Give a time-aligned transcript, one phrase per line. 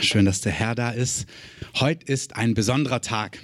[0.00, 1.26] Schön, dass der Herr da ist.
[1.78, 3.38] Heute ist ein besonderer Tag,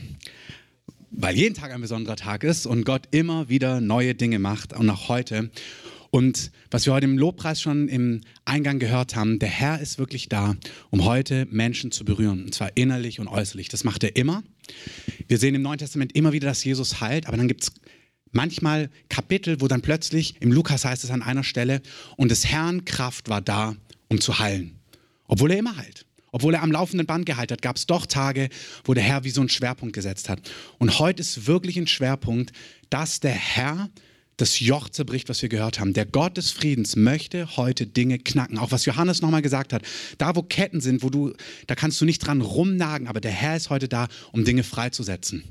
[1.10, 4.90] weil jeden Tag ein besonderer Tag ist und Gott immer wieder neue Dinge macht, und
[4.90, 5.50] auch heute.
[6.10, 10.28] Und was wir heute im Lobpreis schon im Eingang gehört haben, der Herr ist wirklich
[10.28, 10.56] da,
[10.90, 13.68] um heute Menschen zu berühren, und zwar innerlich und äußerlich.
[13.68, 14.42] Das macht er immer.
[15.28, 17.72] Wir sehen im Neuen Testament immer wieder, dass Jesus heilt, aber dann gibt es
[18.32, 21.80] manchmal Kapitel, wo dann plötzlich, im Lukas heißt es an einer Stelle,
[22.16, 23.76] und des Herrn Kraft war da,
[24.08, 24.80] um zu heilen,
[25.26, 26.06] obwohl er immer heilt.
[26.34, 28.48] Obwohl er am laufenden Band gehalten hat, gab es doch Tage,
[28.82, 30.40] wo der Herr wie so einen Schwerpunkt gesetzt hat.
[30.78, 32.50] Und heute ist wirklich ein Schwerpunkt,
[32.90, 33.88] dass der Herr
[34.36, 35.92] das Joch zerbricht, was wir gehört haben.
[35.92, 38.58] Der Gott des Friedens möchte heute Dinge knacken.
[38.58, 39.82] Auch was Johannes nochmal gesagt hat.
[40.18, 41.34] Da, wo Ketten sind, wo du,
[41.68, 45.44] da kannst du nicht dran rumnagen, aber der Herr ist heute da, um Dinge freizusetzen.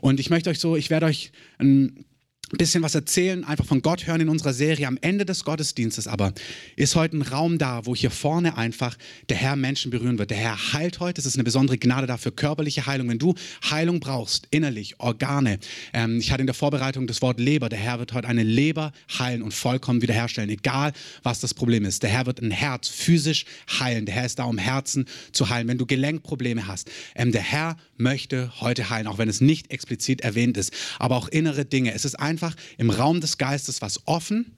[0.00, 2.04] Und ich möchte euch so, ich werde euch ein
[2.52, 4.88] ein bisschen was erzählen, einfach von Gott hören in unserer Serie.
[4.88, 6.32] Am Ende des Gottesdienstes aber
[6.74, 8.96] ist heute ein Raum da, wo hier vorne einfach
[9.28, 10.30] der Herr Menschen berühren wird.
[10.30, 11.20] Der Herr heilt heute.
[11.20, 13.08] Es ist eine besondere Gnade dafür, körperliche Heilung.
[13.08, 13.34] Wenn du
[13.70, 15.58] Heilung brauchst, innerlich, Organe.
[15.92, 17.68] Ähm, ich hatte in der Vorbereitung das Wort Leber.
[17.68, 20.92] Der Herr wird heute eine Leber heilen und vollkommen wiederherstellen, egal
[21.22, 22.02] was das Problem ist.
[22.02, 23.44] Der Herr wird ein Herz physisch
[23.78, 24.06] heilen.
[24.06, 25.68] Der Herr ist da, um Herzen zu heilen.
[25.68, 30.22] Wenn du Gelenkprobleme hast, ähm, der Herr möchte heute heilen, auch wenn es nicht explizit
[30.22, 30.72] erwähnt ist.
[30.98, 31.94] Aber auch innere Dinge.
[31.94, 34.56] Es ist einfach einfach im Raum des Geistes was offen.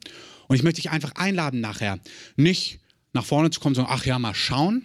[0.48, 1.98] Und ich möchte dich einfach einladen nachher,
[2.36, 2.80] nicht
[3.12, 4.83] nach vorne zu kommen, sondern ach ja, mal schauen,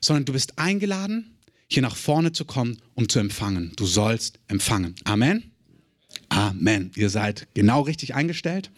[0.00, 3.72] sondern du bist eingeladen, hier nach vorne zu kommen, um zu empfangen.
[3.76, 4.94] Du sollst empfangen.
[5.04, 5.52] Amen.
[6.28, 6.90] Amen.
[6.96, 8.70] Ihr seid genau richtig eingestellt.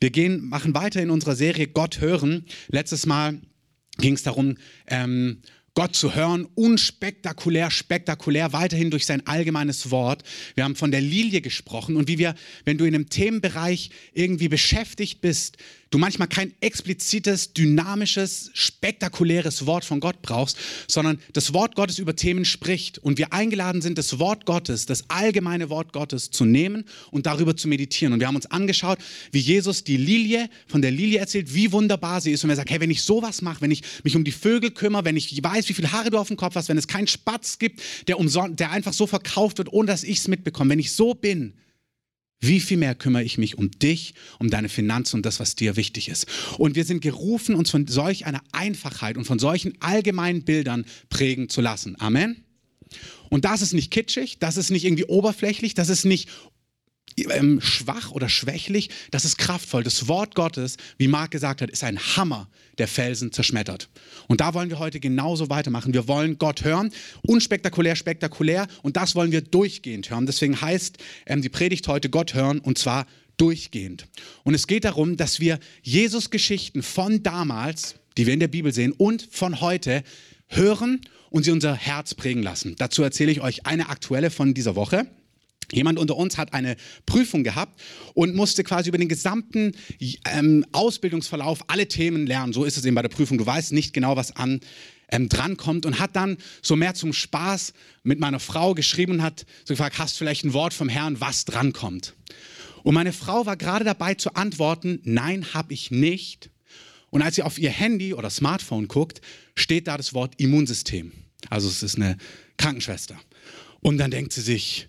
[0.00, 2.44] Wir gehen, machen weiter in unserer Serie Gott hören.
[2.68, 3.40] Letztes Mal
[3.98, 5.40] ging es darum, ähm,
[5.74, 10.22] Gott zu hören, unspektakulär, spektakulär, weiterhin durch sein allgemeines Wort.
[10.54, 14.48] Wir haben von der Lilie gesprochen und wie wir, wenn du in einem Themenbereich irgendwie
[14.48, 15.56] beschäftigt bist,
[15.94, 22.16] du manchmal kein explizites, dynamisches, spektakuläres Wort von Gott brauchst, sondern das Wort Gottes über
[22.16, 26.84] Themen spricht und wir eingeladen sind, das Wort Gottes, das allgemeine Wort Gottes zu nehmen
[27.12, 28.12] und darüber zu meditieren.
[28.12, 28.98] Und wir haben uns angeschaut,
[29.30, 32.42] wie Jesus die Lilie, von der Lilie erzählt, wie wunderbar sie ist.
[32.42, 35.04] Und er sagt, hey, wenn ich sowas mache, wenn ich mich um die Vögel kümmere,
[35.04, 37.60] wenn ich weiß, wie viele Haare du auf dem Kopf hast, wenn es keinen Spatz
[37.60, 40.90] gibt, der, umson der einfach so verkauft wird, ohne dass ich es mitbekomme, wenn ich
[40.90, 41.52] so bin,
[42.46, 45.76] wie viel mehr kümmere ich mich um dich, um deine Finanzen und das, was dir
[45.76, 46.26] wichtig ist?
[46.58, 51.48] Und wir sind gerufen, uns von solch einer Einfachheit und von solchen allgemeinen Bildern prägen
[51.48, 51.96] zu lassen.
[51.98, 52.44] Amen.
[53.30, 56.28] Und das ist nicht kitschig, das ist nicht irgendwie oberflächlich, das ist nicht
[57.16, 59.84] ähm, schwach oder schwächlich, das ist kraftvoll.
[59.84, 62.48] Das Wort Gottes, wie Marc gesagt hat, ist ein Hammer,
[62.78, 63.88] der Felsen zerschmettert.
[64.26, 65.94] Und da wollen wir heute genauso weitermachen.
[65.94, 66.90] Wir wollen Gott hören,
[67.22, 70.26] unspektakulär, spektakulär, und das wollen wir durchgehend hören.
[70.26, 74.06] Deswegen heißt ähm, die Predigt heute Gott hören, und zwar durchgehend.
[74.42, 78.72] Und es geht darum, dass wir Jesus Geschichten von damals, die wir in der Bibel
[78.72, 80.02] sehen, und von heute
[80.48, 81.00] hören
[81.30, 82.76] und sie unser Herz prägen lassen.
[82.78, 85.06] Dazu erzähle ich euch eine aktuelle von dieser Woche.
[85.72, 86.76] Jemand unter uns hat eine
[87.06, 87.80] Prüfung gehabt
[88.14, 89.72] und musste quasi über den gesamten
[90.32, 92.52] ähm, Ausbildungsverlauf alle Themen lernen.
[92.52, 93.38] So ist es eben bei der Prüfung.
[93.38, 94.60] Du weißt nicht genau, was an
[95.10, 97.72] ähm, drankommt und hat dann so mehr zum Spaß
[98.02, 101.20] mit meiner Frau geschrieben und hat so gefragt, hast du vielleicht ein Wort vom Herrn,
[101.20, 102.14] was drankommt?
[102.82, 106.50] Und meine Frau war gerade dabei zu antworten, nein, habe ich nicht.
[107.10, 109.20] Und als sie auf ihr Handy oder Smartphone guckt,
[109.54, 111.12] steht da das Wort Immunsystem.
[111.48, 112.18] Also es ist eine
[112.56, 113.18] Krankenschwester.
[113.80, 114.88] Und dann denkt sie sich,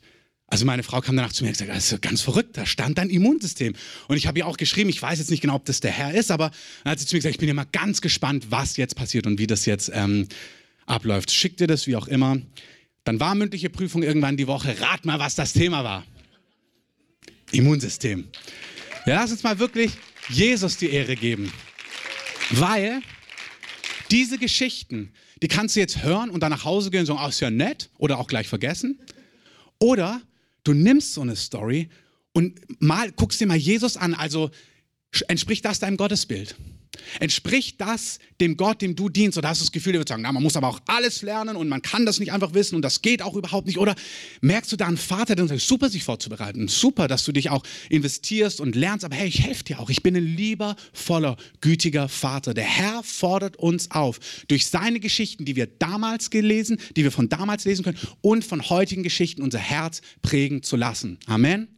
[0.55, 2.97] also meine Frau kam danach zu mir und gesagt, das ist ganz verrückt, da stand
[2.97, 3.73] dein Immunsystem.
[4.07, 6.13] Und ich habe ihr auch geschrieben, ich weiß jetzt nicht genau, ob das der Herr
[6.13, 6.49] ist, aber
[6.85, 9.27] dann hat sie zu mir gesagt, ich bin ja mal ganz gespannt, was jetzt passiert
[9.27, 10.29] und wie das jetzt ähm,
[10.85, 11.31] abläuft.
[11.31, 12.37] Schick dir das, wie auch immer.
[13.03, 14.79] Dann war mündliche Prüfung irgendwann die Woche.
[14.79, 16.05] Rat mal, was das Thema war.
[17.51, 18.29] Immunsystem.
[19.05, 19.91] Ja, lass uns mal wirklich
[20.29, 21.51] Jesus die Ehre geben.
[22.51, 23.01] Weil
[24.09, 25.11] diese Geschichten,
[25.41, 27.49] die kannst du jetzt hören und dann nach Hause gehen und sagen, oh, ist ja
[27.49, 29.01] nett oder auch gleich vergessen.
[29.79, 30.21] Oder
[30.65, 31.87] Du nimmst so eine Story
[32.33, 34.13] und mal guckst dir mal Jesus an.
[34.13, 34.51] Also
[35.29, 36.55] entspricht das deinem Gottesbild?
[37.19, 39.37] Entspricht das dem Gott, dem du dienst?
[39.37, 41.55] Oder hast du das Gefühl, der wird sagen, na, man muss aber auch alles lernen
[41.55, 43.77] und man kann das nicht einfach wissen und das geht auch überhaupt nicht?
[43.77, 43.95] Oder
[44.41, 47.63] merkst du da einen Vater, der sagt, super, sich vorzubereiten, super, dass du dich auch
[47.89, 49.89] investierst und lernst, aber hey, ich helfe dir auch.
[49.89, 52.53] Ich bin ein lieber, voller, gütiger Vater.
[52.53, 57.29] Der Herr fordert uns auf, durch seine Geschichten, die wir damals gelesen, die wir von
[57.29, 61.19] damals lesen können und von heutigen Geschichten unser Herz prägen zu lassen.
[61.25, 61.74] Amen.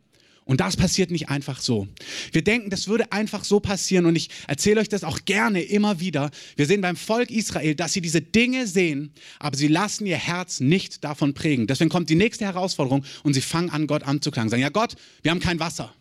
[0.47, 1.89] Und das passiert nicht einfach so.
[2.31, 5.99] Wir denken, das würde einfach so passieren und ich erzähle euch das auch gerne immer
[5.99, 6.31] wieder.
[6.55, 10.61] Wir sehen beim Volk Israel, dass sie diese Dinge sehen, aber sie lassen ihr Herz
[10.61, 11.67] nicht davon prägen.
[11.67, 14.49] Deswegen kommt die nächste Herausforderung und sie fangen an, Gott anzuklagen.
[14.49, 15.94] Sagen, ja Gott, wir haben kein Wasser.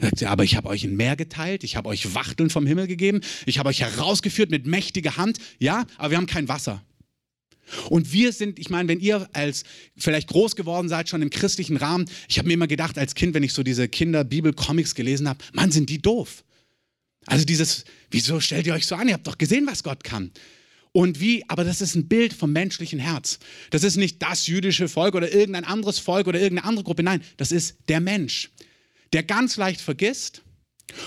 [0.00, 2.86] Sagt sie, aber ich habe euch ein Meer geteilt, ich habe euch Wachteln vom Himmel
[2.86, 6.82] gegeben, ich habe euch herausgeführt mit mächtiger Hand, ja, aber wir haben kein Wasser.
[7.88, 9.64] Und wir sind, ich meine, wenn ihr als
[9.96, 13.34] vielleicht groß geworden seid, schon im christlichen Rahmen, ich habe mir immer gedacht, als Kind,
[13.34, 16.44] wenn ich so diese Kinder-Bibel-Comics gelesen habe, Mann, sind die doof.
[17.26, 19.08] Also dieses, wieso stellt ihr euch so an?
[19.08, 20.32] Ihr habt doch gesehen, was Gott kann.
[20.92, 23.38] Und wie, aber das ist ein Bild vom menschlichen Herz.
[23.70, 27.02] Das ist nicht das jüdische Volk oder irgendein anderes Volk oder irgendeine andere Gruppe.
[27.02, 28.50] Nein, das ist der Mensch,
[29.14, 30.42] der ganz leicht vergisst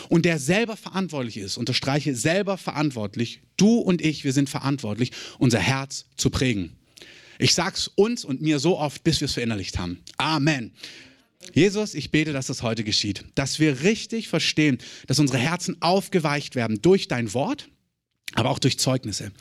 [0.10, 1.58] und der selber verantwortlich ist.
[1.58, 3.42] Unterstreiche selber verantwortlich.
[3.58, 6.76] Du und ich, wir sind verantwortlich, unser Herz zu prägen.
[7.38, 10.00] Ich sag's uns und mir so oft, bis wir es verinnerlicht haben.
[10.18, 10.74] Amen.
[11.54, 16.56] Jesus, ich bete, dass das heute geschieht, dass wir richtig verstehen, dass unsere Herzen aufgeweicht
[16.56, 17.70] werden durch dein Wort,
[18.34, 19.32] aber auch durch Zeugnisse.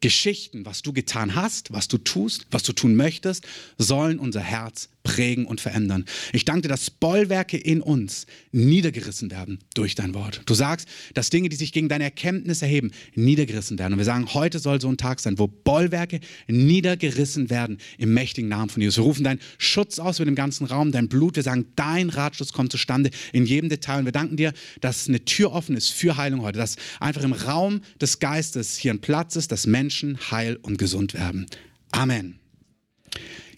[0.00, 3.46] Geschichten, was du getan hast, was du tust, was du tun möchtest,
[3.76, 6.04] sollen unser Herz prägen und verändern.
[6.32, 10.42] Ich danke dir, dass Bollwerke in uns niedergerissen werden durch dein Wort.
[10.46, 13.94] Du sagst, dass Dinge, die sich gegen deine Erkenntnis erheben, niedergerissen werden.
[13.94, 18.48] Und wir sagen, heute soll so ein Tag sein, wo Bollwerke niedergerissen werden im mächtigen
[18.48, 18.98] Namen von Jesus.
[18.98, 21.36] Wir rufen deinen Schutz aus über dem ganzen Raum, dein Blut.
[21.36, 24.00] Wir sagen, dein Ratschluss kommt zustande in jedem Detail.
[24.00, 27.32] Und wir danken dir, dass eine Tür offen ist für Heilung heute, dass einfach im
[27.32, 31.46] Raum des Geistes hier ein Platz ist, dass Menschen heil und gesund werden.
[31.92, 32.38] Amen.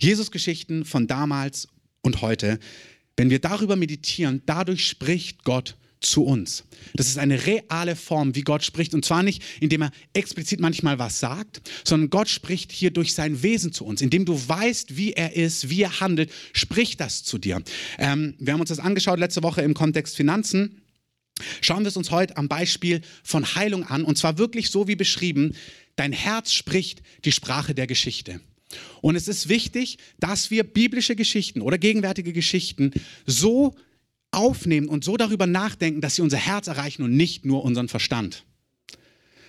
[0.02, 1.68] Jesus-Geschichten von damals
[2.02, 2.58] und heute,
[3.16, 6.64] wenn wir darüber meditieren, dadurch spricht Gott zu uns.
[6.94, 8.94] Das ist eine reale Form, wie Gott spricht.
[8.94, 13.42] Und zwar nicht, indem er explizit manchmal was sagt, sondern Gott spricht hier durch sein
[13.42, 14.00] Wesen zu uns.
[14.00, 17.62] Indem du weißt, wie er ist, wie er handelt, spricht das zu dir.
[17.98, 20.82] Ähm, wir haben uns das angeschaut letzte Woche im Kontext Finanzen.
[21.60, 24.04] Schauen wir es uns heute am Beispiel von Heilung an.
[24.04, 25.54] Und zwar wirklich so wie beschrieben,
[25.96, 28.40] dein Herz spricht die Sprache der Geschichte.
[29.00, 32.92] Und es ist wichtig, dass wir biblische Geschichten oder gegenwärtige Geschichten
[33.26, 33.74] so
[34.30, 38.44] aufnehmen und so darüber nachdenken, dass sie unser Herz erreichen und nicht nur unseren Verstand.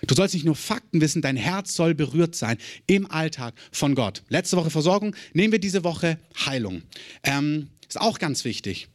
[0.06, 4.22] Du sollst nicht nur Fakten wissen, dein Herz soll berührt sein im Alltag von Gott.
[4.28, 6.82] Letzte Woche Versorgung, nehmen wir diese Woche Heilung.
[7.22, 8.88] Ähm, ist auch ganz wichtig.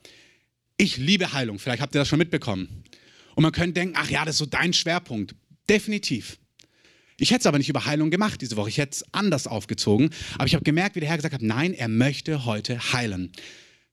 [0.78, 2.84] Ich liebe Heilung, vielleicht habt ihr das schon mitbekommen.
[3.36, 5.36] Und man könnte denken, ach ja, das ist so dein Schwerpunkt.
[5.68, 6.38] Definitiv.
[7.20, 8.70] Ich hätte es aber nicht über Heilung gemacht diese Woche.
[8.70, 10.10] Ich hätte es anders aufgezogen.
[10.36, 13.32] Aber ich habe gemerkt, wie der Herr gesagt hat, nein, er möchte heute heilen.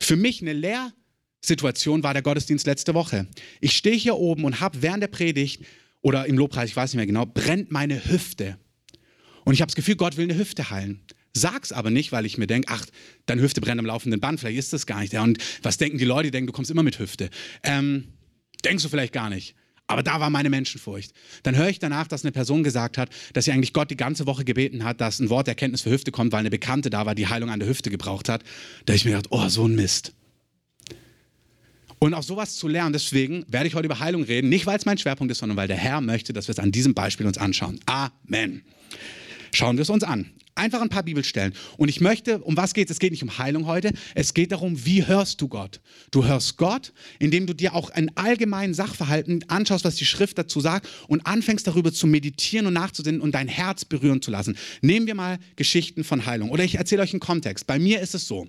[0.01, 3.27] Für mich eine Lehrsituation war der Gottesdienst letzte Woche.
[3.61, 5.63] Ich stehe hier oben und habe während der Predigt
[6.03, 8.59] oder im Lobpreis, ich weiß nicht mehr genau, brennt meine Hüfte.
[9.45, 11.01] Und ich habe das Gefühl, Gott will eine Hüfte heilen.
[11.33, 12.87] Sag's aber nicht, weil ich mir denke, ach,
[13.27, 15.15] deine Hüfte brennt am laufenden Band, vielleicht ist das gar nicht.
[15.15, 16.25] Und was denken die Leute?
[16.25, 17.29] Die denken, du kommst immer mit Hüfte.
[17.63, 18.09] Ähm,
[18.65, 19.55] denkst du vielleicht gar nicht.
[19.89, 21.13] Aber da war meine Menschenfurcht.
[21.45, 24.27] Dann höre ich danach, dass eine Person gesagt hat, dass sie eigentlich Gott die ganze
[24.27, 27.07] Woche gebeten hat, dass ein Wort der Erkenntnis für Hüfte kommt, weil eine Bekannte da
[27.07, 28.43] war, die Heilung an der Hüfte gebraucht hat.
[28.85, 30.13] Da habe ich mir gedacht, oh, so ein Mist.
[31.99, 34.85] Und auch sowas zu lernen, deswegen werde ich heute über Heilung reden, nicht weil es
[34.85, 37.39] mein Schwerpunkt ist, sondern weil der Herr möchte, dass wir es an diesem Beispiel uns
[37.39, 37.81] anschauen.
[37.87, 38.63] Amen.
[39.53, 40.31] Schauen wir es uns an.
[40.57, 41.53] Einfach ein paar Bibelstellen.
[41.77, 42.97] Und ich möchte, um was geht es?
[42.97, 43.93] Es geht nicht um Heilung heute.
[44.15, 45.81] Es geht darum, wie hörst du Gott?
[46.11, 50.61] Du hörst Gott, indem du dir auch einen allgemeinen Sachverhalten anschaust, was die Schrift dazu
[50.61, 54.57] sagt und anfängst darüber zu meditieren und nachzusinnen und dein Herz berühren zu lassen.
[54.81, 56.51] Nehmen wir mal Geschichten von Heilung.
[56.51, 57.67] Oder ich erzähle euch einen Kontext.
[57.67, 58.49] Bei mir ist es so.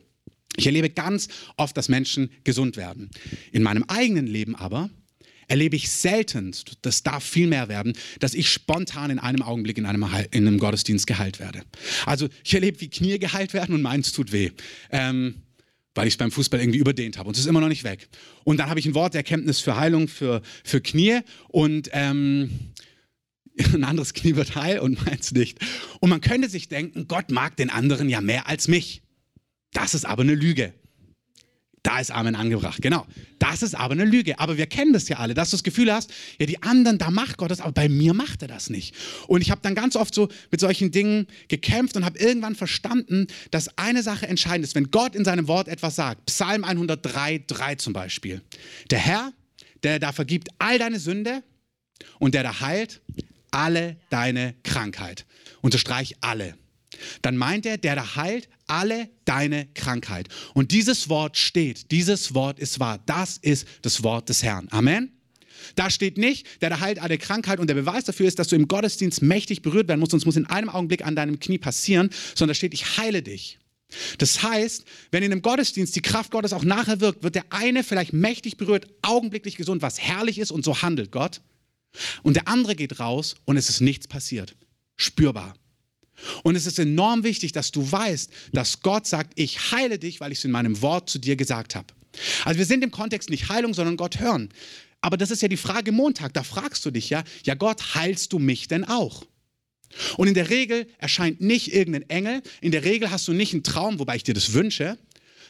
[0.55, 1.27] Ich erlebe ganz
[1.57, 3.09] oft, dass Menschen gesund werden.
[3.51, 4.89] In meinem eigenen Leben aber
[5.47, 9.85] erlebe ich selten, das darf viel mehr werden, dass ich spontan in einem Augenblick in
[9.85, 11.63] einem, in einem Gottesdienst geheilt werde.
[12.05, 14.51] Also ich erlebe, wie Knie geheilt werden und meins tut weh.
[14.91, 15.35] Ähm,
[15.95, 18.07] weil ich es beim Fußball irgendwie überdehnt habe und es ist immer noch nicht weg.
[18.43, 22.51] Und dann habe ich ein Wort der Erkenntnis für Heilung für, für Knie und ähm,
[23.73, 25.57] ein anderes Knie wird heil und meins nicht.
[25.99, 29.01] Und man könnte sich denken, Gott mag den anderen ja mehr als mich.
[29.73, 30.73] Das ist aber eine Lüge.
[31.87, 32.81] Da ist Amen angebracht.
[32.81, 33.05] Genau.
[33.39, 34.39] Das ist aber eine Lüge.
[34.39, 37.09] Aber wir kennen das ja alle, dass du das Gefühl hast, ja, die anderen, da
[37.09, 38.93] macht Gott das, aber bei mir macht er das nicht.
[39.27, 43.27] Und ich habe dann ganz oft so mit solchen Dingen gekämpft und habe irgendwann verstanden,
[43.51, 46.25] dass eine Sache entscheidend ist, wenn Gott in seinem Wort etwas sagt.
[46.25, 48.41] Psalm 103, 3 zum Beispiel.
[48.91, 49.31] Der Herr,
[49.83, 51.41] der da vergibt all deine Sünde
[52.19, 52.99] und der da heilt
[53.51, 55.25] alle deine Krankheit.
[55.61, 56.55] Unterstreich alle
[57.21, 60.27] dann meint er, der da heilt alle deine Krankheit.
[60.53, 62.99] Und dieses Wort steht, dieses Wort ist wahr.
[63.05, 64.67] Das ist das Wort des Herrn.
[64.71, 65.11] Amen.
[65.75, 68.55] Da steht nicht, der da heilt alle Krankheit und der Beweis dafür ist, dass du
[68.55, 71.57] im Gottesdienst mächtig berührt werden musst und es muss in einem Augenblick an deinem Knie
[71.57, 73.59] passieren, sondern da steht, ich heile dich.
[74.17, 77.83] Das heißt, wenn in einem Gottesdienst die Kraft Gottes auch nachher wirkt, wird der eine
[77.83, 81.41] vielleicht mächtig berührt, augenblicklich gesund, was herrlich ist und so handelt Gott.
[82.21, 84.55] Und der andere geht raus und es ist nichts passiert.
[84.97, 85.53] Spürbar.
[86.43, 90.31] Und es ist enorm wichtig, dass du weißt, dass Gott sagt, ich heile dich, weil
[90.31, 91.87] ich es in meinem Wort zu dir gesagt habe.
[92.45, 94.49] Also wir sind im Kontext nicht Heilung, sondern Gott hören.
[95.01, 96.33] Aber das ist ja die Frage Montag.
[96.33, 99.25] Da fragst du dich ja, ja Gott, heilst du mich denn auch?
[100.17, 103.63] Und in der Regel erscheint nicht irgendein Engel, in der Regel hast du nicht einen
[103.63, 104.97] Traum, wobei ich dir das wünsche,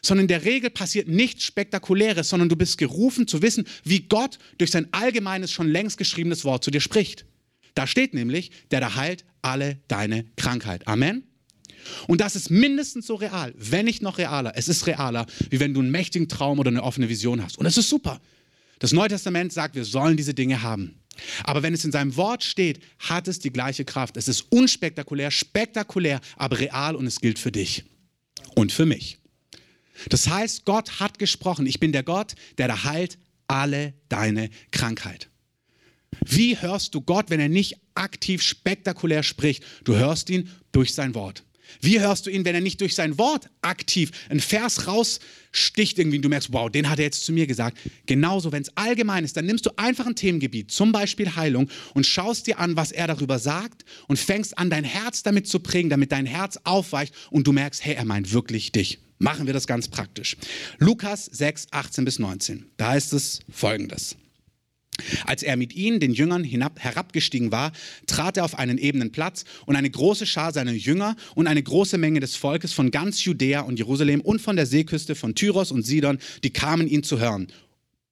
[0.01, 4.37] sondern in der Regel passiert nichts Spektakuläres, sondern du bist gerufen zu wissen, wie Gott
[4.57, 7.25] durch sein allgemeines, schon längst geschriebenes Wort zu dir spricht.
[7.77, 10.87] Da steht nämlich, der da heilt alle deine Krankheit.
[10.87, 11.23] Amen.
[12.07, 14.53] Und das ist mindestens so real, wenn nicht noch realer.
[14.55, 17.59] Es ist realer, wie wenn du einen mächtigen Traum oder eine offene Vision hast.
[17.59, 18.19] Und es ist super.
[18.79, 21.03] Das Neue Testament sagt, wir sollen diese Dinge haben.
[21.43, 24.17] Aber wenn es in seinem Wort steht, hat es die gleiche Kraft.
[24.17, 27.85] Es ist unspektakulär, spektakulär, aber real und es gilt für dich
[28.55, 29.19] und für mich.
[30.09, 31.67] Das heißt, Gott hat gesprochen.
[31.67, 35.29] Ich bin der Gott, der da heilt alle deine Krankheit.
[36.25, 39.63] Wie hörst du Gott, wenn er nicht aktiv spektakulär spricht?
[39.83, 41.43] Du hörst ihn durch sein Wort.
[41.81, 46.19] Wie hörst du ihn, wenn er nicht durch sein Wort aktiv einen Vers raussticht, irgendwie,
[46.19, 47.77] du merkst, wow, den hat er jetzt zu mir gesagt.
[48.05, 52.05] Genauso, wenn es allgemein ist, dann nimmst du einfach ein Themengebiet, zum Beispiel Heilung, und
[52.05, 55.89] schaust dir an, was er darüber sagt und fängst an, dein Herz damit zu prägen,
[55.89, 58.99] damit dein Herz aufweicht und du merkst, hey, er meint wirklich dich.
[59.19, 60.37] Machen wir das ganz praktisch.
[60.77, 62.65] Lukas 6, 18 bis 19.
[62.77, 64.15] Da ist es folgendes.
[65.25, 67.71] Als er mit ihnen, den Jüngern, hinab, herabgestiegen war,
[68.07, 71.97] trat er auf einen ebenen Platz und eine große Schar seiner Jünger und eine große
[71.97, 75.83] Menge des Volkes von ganz Judäa und Jerusalem und von der Seeküste von Tyros und
[75.83, 77.47] Sidon, die kamen ihn zu hören.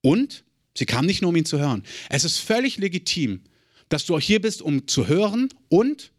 [0.02, 0.44] Und
[0.78, 1.84] sie kamen nicht nur, um ihn zu hören.
[2.10, 3.42] Es ist völlig legitim,
[3.90, 6.12] dass du auch hier bist, um zu hören und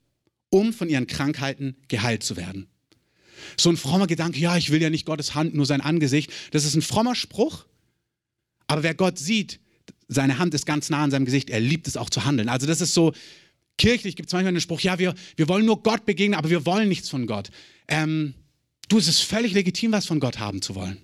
[0.50, 2.66] um von ihren Krankheiten geheilt zu werden.
[3.56, 6.32] So ein frommer Gedanke, ja, ich will ja nicht Gottes Hand, nur sein Angesicht.
[6.50, 7.66] Das ist ein frommer Spruch.
[8.66, 9.60] Aber wer Gott sieht,
[10.08, 12.48] seine Hand ist ganz nah an seinem Gesicht, er liebt es auch zu handeln.
[12.48, 13.12] Also das ist so,
[13.78, 16.64] kirchlich gibt es manchmal den Spruch, ja, wir, wir wollen nur Gott begegnen, aber wir
[16.66, 17.50] wollen nichts von Gott.
[17.88, 18.34] Ähm,
[18.88, 20.98] du, es ist völlig legitim, was von Gott haben zu wollen.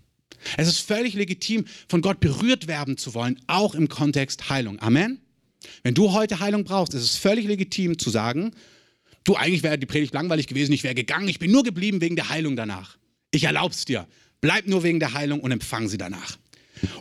[0.57, 4.81] Es ist völlig legitim, von Gott berührt werden zu wollen, auch im Kontext Heilung.
[4.81, 5.21] Amen.
[5.85, 8.53] Wenn du heute Heilung brauchst, ist es völlig legitim zu sagen,
[9.23, 12.17] du, eigentlich wäre die Predigt langweilig gewesen, ich wäre gegangen, ich bin nur geblieben wegen
[12.17, 12.99] der Heilung danach.
[13.31, 14.09] Ich erlaub's dir.
[14.41, 16.39] Bleib nur wegen der Heilung und empfang sie danach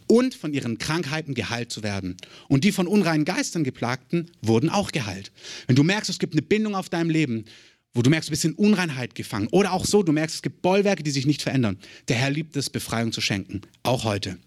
[0.08, 2.18] und von ihren Krankheiten geheilt zu werden.
[2.48, 5.32] Und die von unreinen Geistern geplagten wurden auch geheilt.
[5.68, 7.46] Wenn du merkst, es gibt eine Bindung auf deinem Leben,
[7.94, 10.62] wo du merkst, du bist in Unreinheit gefangen oder auch so, du merkst, es gibt
[10.62, 11.78] Bollwerke, die sich nicht verändern.
[12.08, 14.38] Der Herr liebt es, Befreiung zu schenken, auch heute.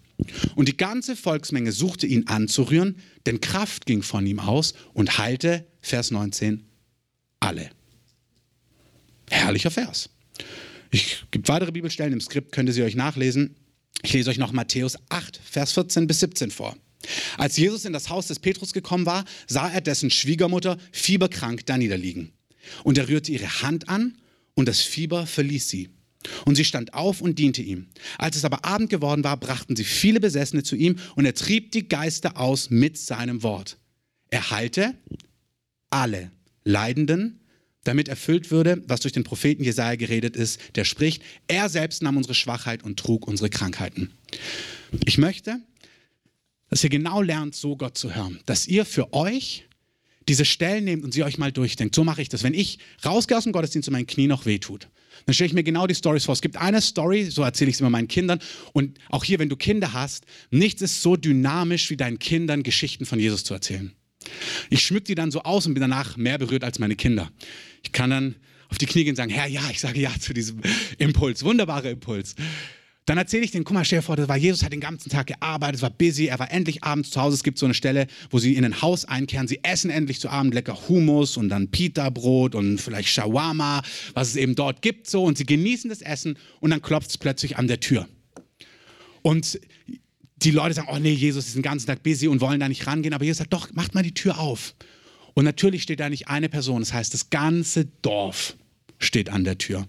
[0.54, 5.66] Und die ganze Volksmenge suchte ihn anzurühren, denn Kraft ging von ihm aus und heilte,
[5.80, 6.64] Vers 19,
[7.40, 7.70] alle.
[9.30, 10.10] Herrlicher Vers.
[10.90, 13.56] Ich gibt weitere Bibelstellen im Skript, könnt ihr sie euch nachlesen.
[14.02, 16.76] Ich lese euch noch Matthäus 8, Vers 14 bis 17 vor.
[17.36, 21.76] Als Jesus in das Haus des Petrus gekommen war, sah er dessen Schwiegermutter fieberkrank da
[21.76, 22.32] niederliegen.
[22.82, 24.16] Und er rührte ihre Hand an
[24.54, 25.90] und das Fieber verließ sie.
[26.46, 27.88] Und sie stand auf und diente ihm.
[28.16, 31.72] Als es aber Abend geworden war, brachten sie viele Besessene zu ihm und er trieb
[31.72, 33.76] die Geister aus mit seinem Wort.
[34.30, 34.94] Er heilte
[35.90, 36.30] alle
[36.64, 37.40] Leidenden
[37.84, 42.16] damit erfüllt würde, was durch den Propheten Jesaja geredet ist, der spricht, er selbst nahm
[42.16, 44.12] unsere Schwachheit und trug unsere Krankheiten.
[45.06, 45.60] Ich möchte,
[46.70, 49.64] dass ihr genau lernt, so Gott zu hören, dass ihr für euch
[50.28, 51.94] diese Stellen nehmt und sie euch mal durchdenkt.
[51.94, 52.42] So mache ich das.
[52.42, 54.88] Wenn ich rausgehe aus dem Gottesdienst und mein Knie noch wehtut,
[55.26, 56.32] dann stelle ich mir genau die Stories vor.
[56.32, 58.40] Es gibt eine Story, so erzähle ich es immer meinen Kindern.
[58.72, 63.06] Und auch hier, wenn du Kinder hast, nichts ist so dynamisch, wie deinen Kindern Geschichten
[63.06, 63.92] von Jesus zu erzählen.
[64.70, 67.30] Ich schmück die dann so aus und bin danach mehr berührt als meine Kinder.
[67.82, 68.34] Ich kann dann
[68.68, 70.60] auf die Knie gehen und sagen, Herr, ja, ich sage ja zu diesem
[70.98, 72.34] Impuls, wunderbarer Impuls.
[73.06, 75.10] Dann erzähle ich denen, guck mal, stell dir vor, das war Jesus, hat den ganzen
[75.10, 77.34] Tag gearbeitet, es war busy, er war endlich abends zu Hause.
[77.34, 80.30] Es gibt so eine Stelle, wo sie in ein Haus einkehren, sie essen endlich zu
[80.30, 83.82] Abend lecker Hummus und dann Pita-Brot und vielleicht Shawarma,
[84.14, 85.22] was es eben dort gibt, so.
[85.22, 88.08] Und sie genießen das Essen und dann klopft es plötzlich an der Tür.
[89.20, 89.60] Und
[90.44, 92.86] die Leute sagen, oh nee, Jesus ist den ganzen Tag busy und wollen da nicht
[92.86, 93.14] rangehen.
[93.14, 94.74] Aber Jesus sagt, doch, macht mal die Tür auf.
[95.34, 98.56] Und natürlich steht da nicht eine Person, das heißt, das ganze Dorf
[98.98, 99.88] steht an der Tür.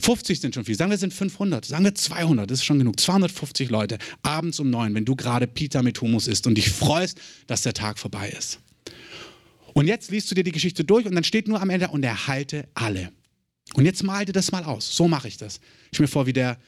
[0.00, 0.76] 50 sind schon viel.
[0.76, 1.64] Sagen wir, sind 500.
[1.64, 2.50] Sagen wir 200.
[2.50, 2.98] Das ist schon genug.
[2.98, 7.20] 250 Leute abends um neun, wenn du gerade Pita mit Humus isst und dich freust,
[7.46, 8.60] dass der Tag vorbei ist.
[9.74, 12.02] Und jetzt liest du dir die Geschichte durch und dann steht nur am Ende, und
[12.02, 13.12] er heilte alle.
[13.74, 14.94] Und jetzt malte das mal aus.
[14.94, 15.60] So mache ich das.
[15.92, 16.58] Ich mir vor, wie der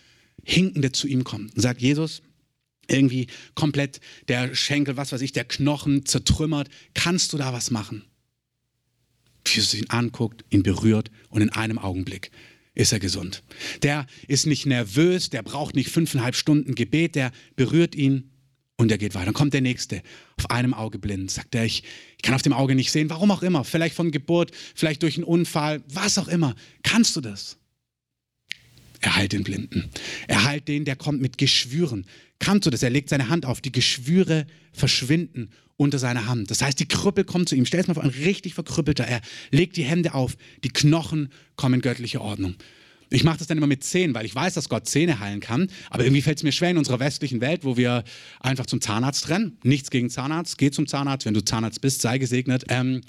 [0.44, 2.22] Hinkende zu ihm kommt und sagt: Jesus,
[2.88, 6.68] irgendwie komplett der Schenkel, was weiß ich, der Knochen zertrümmert.
[6.94, 8.04] Kannst du da was machen?
[9.46, 12.30] Jesus ihn anguckt, ihn berührt und in einem Augenblick
[12.74, 13.42] ist er gesund.
[13.82, 18.30] Der ist nicht nervös, der braucht nicht fünfeinhalb Stunden Gebet, der berührt ihn
[18.76, 19.26] und er geht weiter.
[19.26, 20.02] Dann kommt der Nächste,
[20.38, 21.82] auf einem Auge blind, sagt er, ich,
[22.16, 25.16] ich kann auf dem Auge nicht sehen, warum auch immer, vielleicht von Geburt, vielleicht durch
[25.16, 26.54] einen Unfall, was auch immer.
[26.82, 27.58] Kannst du das?
[29.02, 29.90] Er heilt den Blinden.
[30.28, 32.06] Er heilt den, der kommt mit Geschwüren.
[32.38, 32.82] Kannst du das?
[32.82, 33.60] Er legt seine Hand auf.
[33.60, 36.50] Die Geschwüre verschwinden unter seiner Hand.
[36.50, 37.66] Das heißt, die Krüppel kommen zu ihm.
[37.66, 39.04] Stell dir mal vor, ein richtig verkrüppelter.
[39.04, 40.36] Er legt die Hände auf.
[40.62, 42.54] Die Knochen kommen in göttliche Ordnung.
[43.10, 45.68] Ich mache das dann immer mit Zähnen, weil ich weiß, dass Gott Zähne heilen kann.
[45.90, 48.04] Aber irgendwie fällt es mir schwer in unserer westlichen Welt, wo wir
[48.40, 49.58] einfach zum Zahnarzt rennen.
[49.64, 50.56] Nichts gegen Zahnarzt.
[50.58, 51.26] Geh zum Zahnarzt.
[51.26, 52.64] Wenn du Zahnarzt bist, sei gesegnet.
[52.68, 53.02] Ähm,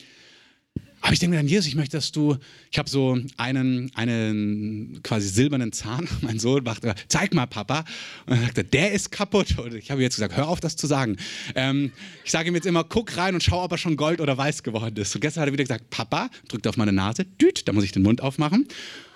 [1.04, 2.38] aber ich denke mir dann, Jesus, ich möchte, dass du,
[2.72, 6.08] ich habe so einen, einen quasi silbernen Zahn.
[6.22, 7.80] Mein Sohn macht, zeig mal, Papa.
[8.26, 9.60] Und dann sagt er, der ist kaputt.
[9.60, 11.18] Und ich habe jetzt gesagt, hör auf, das zu sagen.
[11.56, 11.92] Ähm,
[12.24, 14.64] ich sage ihm jetzt immer, guck rein und schau, ob er schon gold oder weiß
[14.64, 15.14] geworden ist.
[15.14, 17.92] Und gestern hat er wieder gesagt, Papa, drückt auf meine Nase, düt, da muss ich
[17.92, 18.66] den Mund aufmachen.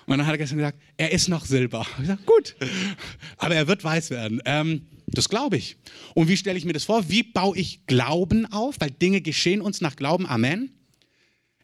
[0.04, 1.86] Und dann hat er gestern gesagt, er ist noch Silber.
[2.02, 2.54] Ich sage, gut,
[3.38, 4.42] aber er wird weiß werden.
[4.44, 5.78] Ähm, das glaube ich.
[6.14, 7.08] Und wie stelle ich mir das vor?
[7.08, 8.76] Wie baue ich Glauben auf?
[8.78, 10.26] Weil Dinge geschehen uns nach Glauben.
[10.26, 10.77] Amen.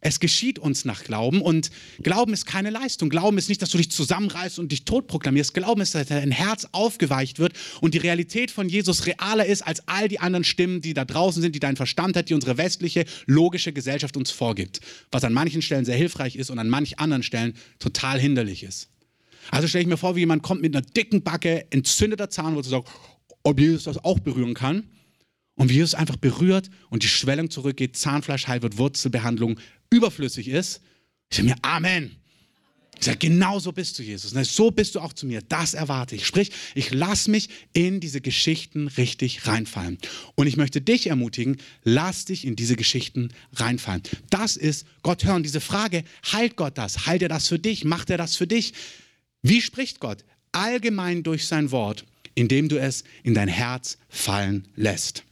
[0.06, 1.70] Es geschieht uns nach Glauben und
[2.02, 3.08] Glauben ist keine Leistung.
[3.08, 5.54] Glauben ist nicht, dass du dich zusammenreißt und dich tot proklamierst.
[5.54, 9.88] Glauben ist, dass dein Herz aufgeweicht wird und die Realität von Jesus realer ist als
[9.88, 13.06] all die anderen Stimmen, die da draußen sind, die dein Verstand hat, die unsere westliche,
[13.24, 14.80] logische Gesellschaft uns vorgibt.
[15.10, 18.90] Was an manchen Stellen sehr hilfreich ist und an manchen anderen Stellen total hinderlich ist.
[19.50, 22.90] Also stelle ich mir vor, wie jemand kommt mit einer dicken Backe, entzündeter Zahnwurzel sagt,
[23.42, 24.84] ob Jesus das auch berühren kann.
[25.56, 29.60] Und wie Jesus einfach berührt und die Schwellung zurückgeht, Zahnfleisch heil wird, Wurzelbehandlung
[29.94, 30.80] überflüssig ist.
[31.30, 32.16] Ich sage mir, Amen.
[32.98, 34.32] Ich sage, genau so bist du, Jesus.
[34.32, 35.42] Und so bist du auch zu mir.
[35.42, 36.26] Das erwarte ich.
[36.26, 39.98] Sprich, ich lasse mich in diese Geschichten richtig reinfallen.
[40.36, 44.02] Und ich möchte dich ermutigen, lass dich in diese Geschichten reinfallen.
[44.30, 45.42] Das ist Gott hören.
[45.42, 47.06] Diese Frage, heilt Gott das?
[47.06, 47.84] Heilt er das für dich?
[47.84, 48.74] Macht er das für dich?
[49.42, 50.24] Wie spricht Gott?
[50.52, 55.24] Allgemein durch sein Wort, indem du es in dein Herz fallen lässt.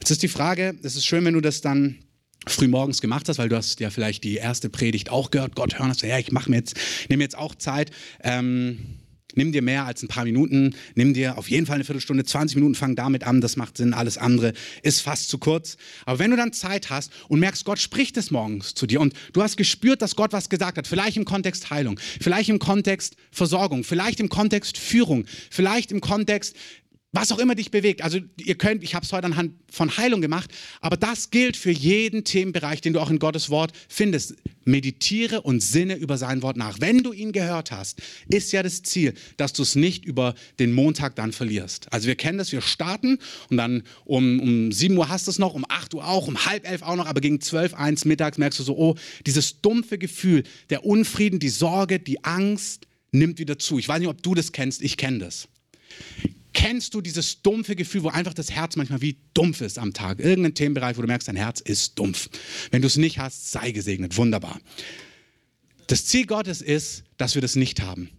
[0.00, 2.03] Jetzt ist die Frage, es ist schön, wenn du das dann
[2.46, 5.88] frühmorgens gemacht hast, weil du hast ja vielleicht die erste Predigt auch gehört, Gott hören,
[5.88, 6.76] hast du, ja, ich mache mir jetzt,
[7.08, 7.90] nehme jetzt auch Zeit.
[8.22, 8.98] Ähm,
[9.34, 12.56] nimm dir mehr als ein paar Minuten, nimm dir auf jeden Fall eine Viertelstunde, 20
[12.56, 15.76] Minuten, fang damit an, das macht Sinn, alles andere ist fast zu kurz.
[16.06, 19.14] Aber wenn du dann Zeit hast und merkst, Gott spricht es morgens zu dir und
[19.32, 23.16] du hast gespürt, dass Gott was gesagt hat, vielleicht im Kontext Heilung, vielleicht im Kontext
[23.30, 26.56] Versorgung, vielleicht im Kontext Führung, vielleicht im Kontext
[27.14, 28.02] was auch immer dich bewegt.
[28.02, 30.50] Also ihr könnt, ich habe es heute anhand von Heilung gemacht,
[30.80, 34.34] aber das gilt für jeden Themenbereich, den du auch in Gottes Wort findest.
[34.64, 36.80] Meditiere und sinne über sein Wort nach.
[36.80, 40.72] Wenn du ihn gehört hast, ist ja das Ziel, dass du es nicht über den
[40.72, 41.92] Montag dann verlierst.
[41.92, 43.18] Also wir kennen das, wir starten
[43.50, 46.46] und dann um, um 7 Uhr hast du es noch, um 8 Uhr auch, um
[46.46, 48.96] halb elf auch noch, aber gegen 12, 1 mittags merkst du so, oh,
[49.26, 53.78] dieses dumpfe Gefühl, der Unfrieden, die Sorge, die Angst nimmt wieder zu.
[53.78, 55.46] Ich weiß nicht, ob du das kennst, ich kenne das.
[56.54, 60.20] Kennst du dieses dumpfe Gefühl, wo einfach das Herz manchmal wie dumpf ist am Tag?
[60.20, 62.30] Irgendein Themenbereich, wo du merkst, dein Herz ist dumpf.
[62.70, 64.16] Wenn du es nicht hast, sei gesegnet.
[64.16, 64.60] Wunderbar.
[65.88, 68.10] Das Ziel Gottes ist, dass wir das nicht haben.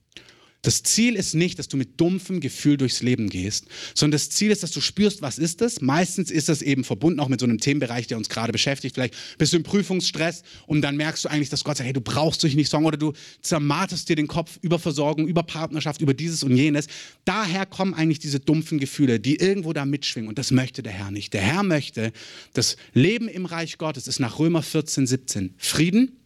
[0.66, 4.50] Das Ziel ist nicht, dass du mit dumpfem Gefühl durchs Leben gehst, sondern das Ziel
[4.50, 5.80] ist, dass du spürst, was ist das?
[5.80, 8.96] Meistens ist das eben verbunden auch mit so einem Themenbereich, der uns gerade beschäftigt.
[8.96, 12.02] Vielleicht bist du im Prüfungsstress und dann merkst du eigentlich, dass Gott sagt, hey, du
[12.02, 16.16] brauchst dich nicht sorgen oder du zermartest dir den Kopf über Versorgung, über Partnerschaft, über
[16.16, 16.88] dieses und jenes.
[17.26, 21.12] Daher kommen eigentlich diese dumpfen Gefühle, die irgendwo da mitschwingen und das möchte der Herr
[21.12, 21.36] nicht.
[21.36, 22.12] Der Herr möchte,
[22.54, 26.18] das Leben im Reich Gottes ist nach Römer 14, 17 Frieden,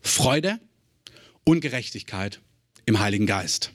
[0.00, 0.58] Freude
[1.44, 2.40] und Gerechtigkeit
[2.86, 3.72] im Heiligen Geist.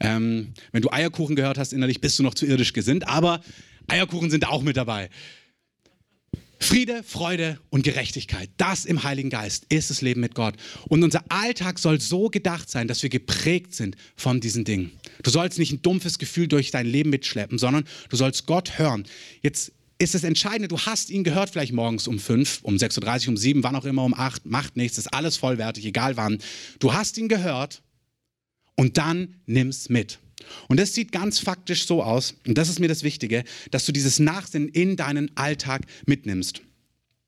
[0.00, 3.40] Ähm, wenn du Eierkuchen gehört hast innerlich, bist du noch zu irdisch gesinnt, aber
[3.88, 5.08] Eierkuchen sind auch mit dabei.
[6.62, 10.54] Friede, Freude und Gerechtigkeit, das im Heiligen Geist ist das Leben mit Gott.
[10.88, 14.92] Und unser Alltag soll so gedacht sein, dass wir geprägt sind von diesen Dingen.
[15.24, 19.04] Du sollst nicht ein dumpfes Gefühl durch dein Leben mitschleppen, sondern du sollst Gott hören.
[19.42, 23.28] Jetzt ist das Entscheidende, du hast ihn gehört, vielleicht morgens um 5, um 6.30 Uhr,
[23.30, 26.38] um 7, wann auch immer, um 8, macht nichts, ist alles vollwertig, egal wann.
[26.78, 27.82] Du hast ihn gehört
[28.76, 30.18] und dann nimm's mit.
[30.68, 33.92] Und das sieht ganz faktisch so aus, und das ist mir das Wichtige, dass du
[33.92, 36.62] dieses Nachsinnen in deinen Alltag mitnimmst.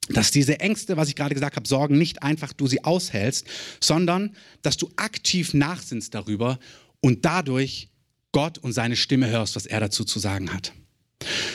[0.08, 3.46] Dass diese Ängste, was ich gerade gesagt habe, Sorgen, nicht einfach du sie aushältst,
[3.80, 6.58] sondern dass du aktiv nachsinnst darüber
[7.00, 7.88] und dadurch
[8.32, 10.72] Gott und seine Stimme hörst, was er dazu zu sagen hat.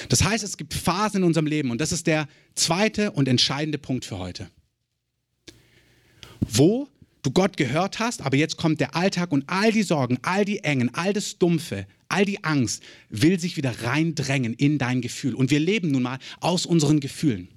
[0.07, 3.77] Das heißt, es gibt Phasen in unserem Leben, und das ist der zweite und entscheidende
[3.77, 4.49] Punkt für heute,
[6.39, 6.87] wo
[7.21, 10.63] du Gott gehört hast, aber jetzt kommt der Alltag und all die Sorgen, all die
[10.63, 15.35] Engen, all das Dumpfe, all die Angst will sich wieder reindrängen in dein Gefühl.
[15.35, 17.49] Und wir leben nun mal aus unseren Gefühlen.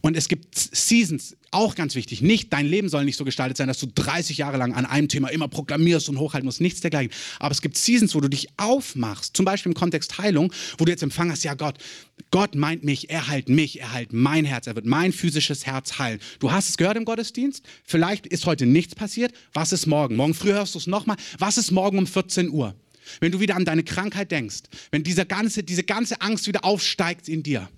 [0.00, 2.20] Und es gibt Seasons, auch ganz wichtig.
[2.20, 5.08] Nicht, dein Leben soll nicht so gestaltet sein, dass du 30 Jahre lang an einem
[5.08, 6.60] Thema immer proklamierst und hochhalten musst.
[6.60, 7.12] Nichts dergleichen.
[7.38, 9.36] Aber es gibt Seasons, wo du dich aufmachst.
[9.36, 11.78] Zum Beispiel im Kontext Heilung, wo du jetzt empfangen hast, ja Gott,
[12.30, 15.98] Gott meint mich, er heilt mich, er heilt mein Herz, er wird mein physisches Herz
[15.98, 16.20] heilen.
[16.40, 17.64] Du hast es gehört im Gottesdienst.
[17.84, 19.32] Vielleicht ist heute nichts passiert.
[19.52, 20.16] Was ist morgen?
[20.16, 21.16] Morgen früh hörst du es nochmal.
[21.38, 22.74] Was ist morgen um 14 Uhr?
[23.20, 27.28] Wenn du wieder an deine Krankheit denkst, wenn diese ganze, diese ganze Angst wieder aufsteigt
[27.28, 27.68] in dir,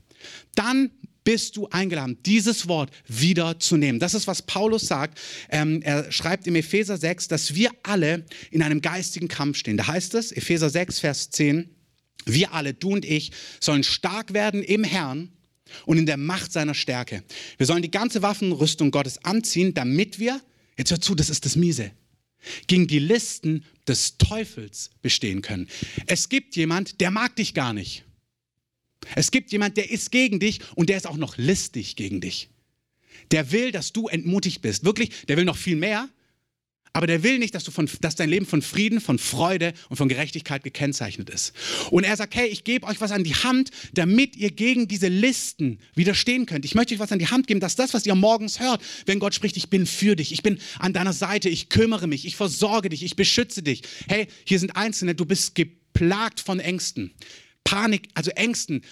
[0.55, 0.91] dann
[1.29, 3.99] bist du eingeladen, dieses Wort wieder zu nehmen.
[3.99, 5.21] Das ist, was Paulus sagt.
[5.51, 9.77] Ähm, er schreibt im Epheser 6, dass wir alle in einem geistigen Kampf stehen.
[9.77, 11.69] Da heißt es, Epheser 6, Vers 10,
[12.25, 15.31] wir alle, du und ich, sollen stark werden im Herrn
[15.85, 17.23] und in der Macht seiner Stärke.
[17.59, 20.41] Wir sollen die ganze Waffenrüstung Gottes anziehen, damit wir,
[20.79, 21.91] jetzt hör zu, das ist das Miese,
[22.69, 25.69] gegen die Listen des Teufels bestehen können.
[26.07, 28.07] Es gibt jemand, der mag dich gar nicht.
[29.19, 32.51] Es gibt jemand, der ist gegen dich und der ist auch noch listig gegen dich.
[33.33, 34.85] Der will, dass du entmutigt bist.
[34.85, 36.09] Wirklich, der will noch viel mehr.
[36.93, 39.97] Aber der will nicht, dass, du von, dass dein Leben von Frieden, von Freude und
[39.97, 41.53] von Gerechtigkeit gekennzeichnet ist.
[41.91, 45.09] Und er sagt, hey, ich gebe euch was an die Hand, damit ihr gegen diese
[45.09, 46.65] Listen widerstehen könnt.
[46.65, 49.19] Ich möchte euch was an die Hand geben, dass das, was ihr morgens hört, wenn
[49.19, 52.37] Gott spricht, ich bin für dich, ich bin an deiner Seite, ich kümmere mich, ich
[52.37, 53.83] versorge dich, ich beschütze dich.
[54.07, 57.13] Hey, hier sind Einzelne, du bist geplagt von Ängsten.
[57.65, 58.83] Panik, also Ängsten,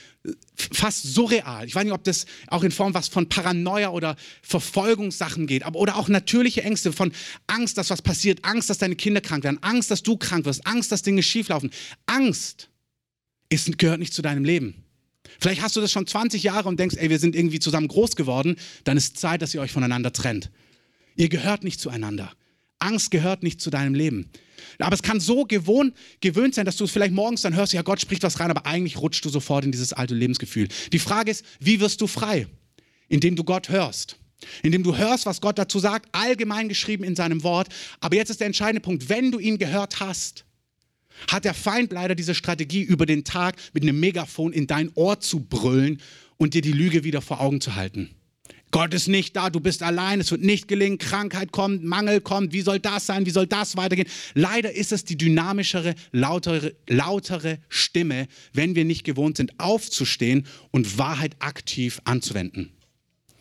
[0.54, 1.66] fast surreal.
[1.66, 5.78] Ich weiß nicht, ob das auch in Form was von Paranoia oder Verfolgungssachen geht, aber
[5.78, 7.12] oder auch natürliche Ängste von
[7.46, 10.66] Angst, dass was passiert, Angst, dass deine Kinder krank werden, Angst, dass du krank wirst,
[10.66, 11.70] Angst, dass Dinge schieflaufen.
[12.04, 12.68] Angst
[13.48, 14.84] ist, gehört nicht zu deinem Leben.
[15.40, 18.16] Vielleicht hast du das schon 20 Jahre und denkst, ey, wir sind irgendwie zusammen groß
[18.16, 20.50] geworden, dann ist Zeit, dass ihr euch voneinander trennt.
[21.16, 22.32] Ihr gehört nicht zueinander.
[22.78, 24.30] Angst gehört nicht zu deinem Leben.
[24.78, 27.82] Aber es kann so gewohnt, gewöhnt sein, dass du es vielleicht morgens dann hörst, ja,
[27.82, 30.68] Gott spricht was rein, aber eigentlich rutschst du sofort in dieses alte Lebensgefühl.
[30.92, 32.46] Die Frage ist, wie wirst du frei?
[33.08, 34.18] Indem du Gott hörst.
[34.62, 37.68] Indem du hörst, was Gott dazu sagt, allgemein geschrieben in seinem Wort.
[38.00, 40.44] Aber jetzt ist der entscheidende Punkt, wenn du ihn gehört hast,
[41.30, 45.20] hat der Feind leider diese Strategie, über den Tag mit einem Megafon in dein Ohr
[45.20, 46.02] zu brüllen
[46.36, 48.10] und dir die Lüge wieder vor Augen zu halten.
[48.72, 52.52] Gott ist nicht da, du bist allein, es wird nicht gelingen, Krankheit kommt, Mangel kommt,
[52.52, 54.08] wie soll das sein, wie soll das weitergehen?
[54.34, 60.98] Leider ist es die dynamischere, lautere, lautere Stimme, wenn wir nicht gewohnt sind, aufzustehen und
[60.98, 62.72] Wahrheit aktiv anzuwenden.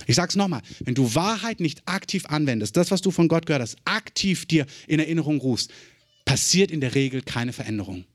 [0.07, 3.45] Ich sage es nochmal, wenn du Wahrheit nicht aktiv anwendest, das, was du von Gott
[3.45, 5.71] gehört hast, aktiv dir in Erinnerung rufst,
[6.25, 8.05] passiert in der Regel keine Veränderung.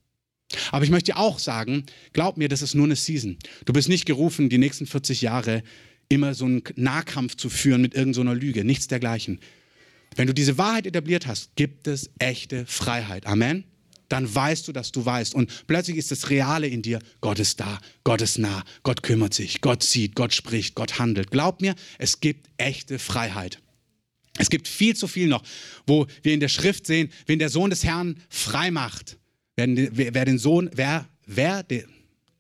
[0.73, 3.39] Aber ich möchte dir auch sagen, glaub mir, das ist nur eine Season.
[3.65, 5.63] Du bist nicht gerufen, die nächsten 40 Jahre
[6.11, 9.41] immer so einen Nahkampf zu führen mit irgendeiner so Lüge, nichts dergleichen.
[10.17, 13.27] Wenn du diese Wahrheit etabliert hast, gibt es echte Freiheit.
[13.27, 13.65] Amen.
[14.09, 15.35] Dann weißt du, dass du weißt.
[15.37, 16.99] Und plötzlich ist das Reale in dir.
[17.21, 21.31] Gott ist da, Gott ist nah, Gott kümmert sich, Gott sieht, Gott spricht, Gott handelt.
[21.31, 23.61] Glaub mir, es gibt echte Freiheit.
[24.37, 25.45] Es gibt viel zu viel noch,
[25.87, 29.17] wo wir in der Schrift sehen, wenn der Sohn des Herrn frei macht,
[29.55, 29.69] wer,
[30.15, 31.65] wer den Sohn, wer, wer,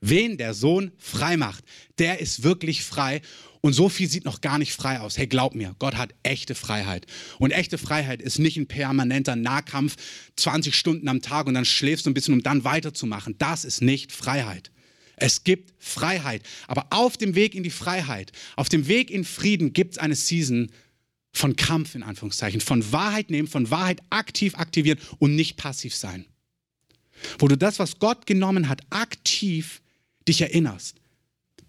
[0.00, 1.64] wen der Sohn frei macht,
[1.98, 3.20] der ist wirklich frei.
[3.60, 5.18] Und so viel sieht noch gar nicht frei aus.
[5.18, 7.06] Hey, glaub mir, Gott hat echte Freiheit.
[7.38, 9.96] Und echte Freiheit ist nicht ein permanenter Nahkampf,
[10.36, 13.36] 20 Stunden am Tag und dann schläfst du ein bisschen, um dann weiterzumachen.
[13.38, 14.70] Das ist nicht Freiheit.
[15.16, 16.42] Es gibt Freiheit.
[16.66, 20.14] Aber auf dem Weg in die Freiheit, auf dem Weg in Frieden gibt es eine
[20.14, 20.70] Season
[21.32, 26.24] von Kampf, in Anführungszeichen, von Wahrheit nehmen, von Wahrheit aktiv aktivieren und nicht passiv sein.
[27.38, 29.82] Wo du das, was Gott genommen hat, aktiv
[30.26, 30.99] dich erinnerst.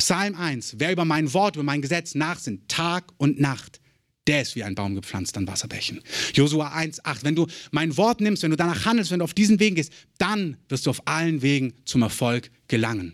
[0.01, 3.79] Psalm 1, wer über mein Wort, über mein Gesetz nachsinnt, Tag und Nacht,
[4.25, 6.01] der ist wie ein Baum gepflanzt an Wasserbächen.
[6.33, 9.35] Josua 1, 8, wenn du mein Wort nimmst, wenn du danach handelst, wenn du auf
[9.35, 13.13] diesen Wegen gehst, dann wirst du auf allen Wegen zum Erfolg gelangen.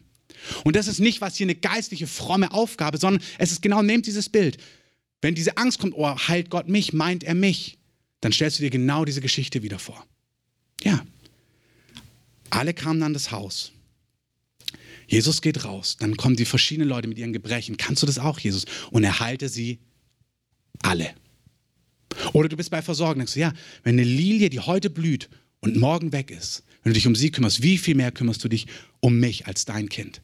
[0.64, 4.08] Und das ist nicht was hier eine geistliche, fromme Aufgabe, sondern es ist genau, nehmt
[4.08, 4.58] dieses Bild.
[5.22, 7.80] Wenn diese Angst kommt, oh, heilt Gott mich, meint er mich,
[8.22, 10.08] dann stellst du dir genau diese Geschichte wieder vor.
[10.84, 11.06] Ja.
[12.50, 13.74] Alle kamen an das Haus.
[15.08, 17.78] Jesus geht raus, dann kommen die verschiedenen Leute mit ihren Gebrechen.
[17.78, 18.66] Kannst du das auch, Jesus?
[18.92, 19.80] Und er heilte sie
[20.82, 21.14] alle.
[22.34, 25.30] Oder du bist bei Versorgung, denkst du, ja, wenn eine Lilie, die heute blüht
[25.62, 28.50] und morgen weg ist, wenn du dich um sie kümmerst, wie viel mehr kümmerst du
[28.50, 28.68] dich
[29.00, 30.22] um mich als dein Kind?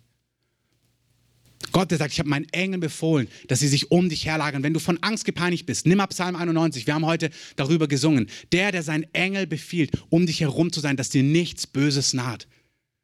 [1.72, 4.64] Gott, der sagt, ich habe meinen Engeln befohlen, dass sie sich um dich herlagern.
[4.64, 6.86] Wenn du von Angst gepeinigt bist, nimm ab Psalm 91.
[6.86, 8.28] Wir haben heute darüber gesungen.
[8.52, 12.48] Der, der seinen Engel befiehlt, um dich herum zu sein, dass dir nichts Böses naht.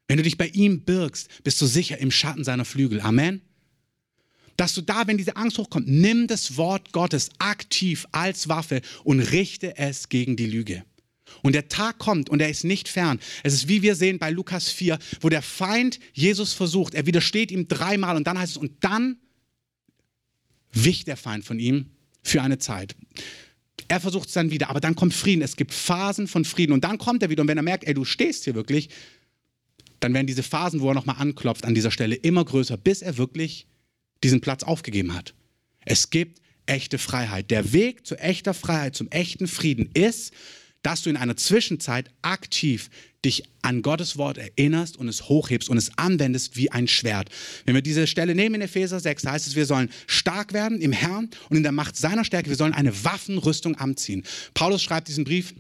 [0.10, 3.00] Wenn du dich bei ihm birgst, bist du sicher im Schatten seiner Flügel.
[3.00, 3.42] Amen.
[4.58, 9.20] Dass du da, wenn diese Angst hochkommt, nimm das Wort Gottes aktiv als Waffe und
[9.20, 10.84] richte es gegen die Lüge.
[11.44, 13.20] Und der Tag kommt und er ist nicht fern.
[13.44, 16.96] Es ist wie wir sehen bei Lukas 4, wo der Feind Jesus versucht.
[16.96, 19.18] Er widersteht ihm dreimal und dann heißt es, und dann
[20.74, 21.92] wich der Feind von ihm
[22.24, 22.96] für eine Zeit.
[23.88, 25.44] Er versucht es dann wieder, aber dann kommt Frieden.
[25.44, 27.44] Es gibt Phasen von Frieden und dann kommt er wieder.
[27.44, 28.90] Und wenn er merkt, ey, du stehst hier wirklich,
[30.00, 33.18] dann werden diese Phasen, wo er nochmal anklopft an dieser Stelle, immer größer, bis er
[33.18, 33.68] wirklich
[34.24, 35.34] diesen Platz aufgegeben hat.
[35.86, 37.52] Es gibt echte Freiheit.
[37.52, 40.34] Der Weg zu echter Freiheit, zum echten Frieden ist,
[40.82, 42.90] dass du in einer Zwischenzeit aktiv
[43.26, 47.30] dich an Gottes Wort erinnerst und es hochhebst und es anwendest wie ein Schwert.
[47.66, 50.94] Wenn wir diese Stelle nehmen in Epheser 6, heißt es, wir sollen stark werden im
[50.94, 52.50] Herrn und in der Macht seiner Stärke.
[52.50, 54.24] Wir sollen eine Waffenrüstung anziehen.
[54.54, 55.54] Paulus schreibt diesen Brief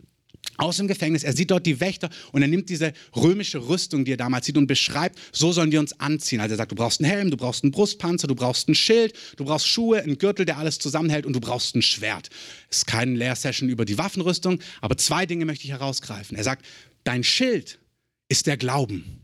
[0.57, 1.23] aus dem Gefängnis.
[1.23, 4.57] Er sieht dort die Wächter und er nimmt diese römische Rüstung, die er damals sieht,
[4.57, 6.41] und beschreibt, so sollen wir uns anziehen.
[6.41, 9.13] Also er sagt, du brauchst einen Helm, du brauchst einen Brustpanzer, du brauchst ein Schild,
[9.37, 12.29] du brauchst Schuhe, einen Gürtel, der alles zusammenhält und du brauchst ein Schwert.
[12.69, 16.37] Ist keine Lehrsession über die Waffenrüstung, aber zwei Dinge möchte ich herausgreifen.
[16.37, 16.65] Er sagt,
[17.03, 17.79] dein Schild
[18.27, 19.21] ist der Glauben,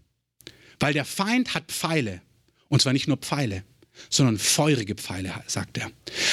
[0.80, 2.22] weil der Feind hat Pfeile
[2.70, 3.64] und zwar nicht nur Pfeile
[4.10, 5.92] sondern feurige Pfeile, sagt er.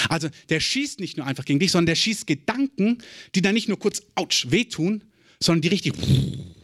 [0.08, 2.98] Also der schießt nicht nur einfach gegen dich, sondern der schießt Gedanken,
[3.34, 5.04] die dann nicht nur kurz, ouch, wehtun,
[5.40, 5.94] sondern die richtig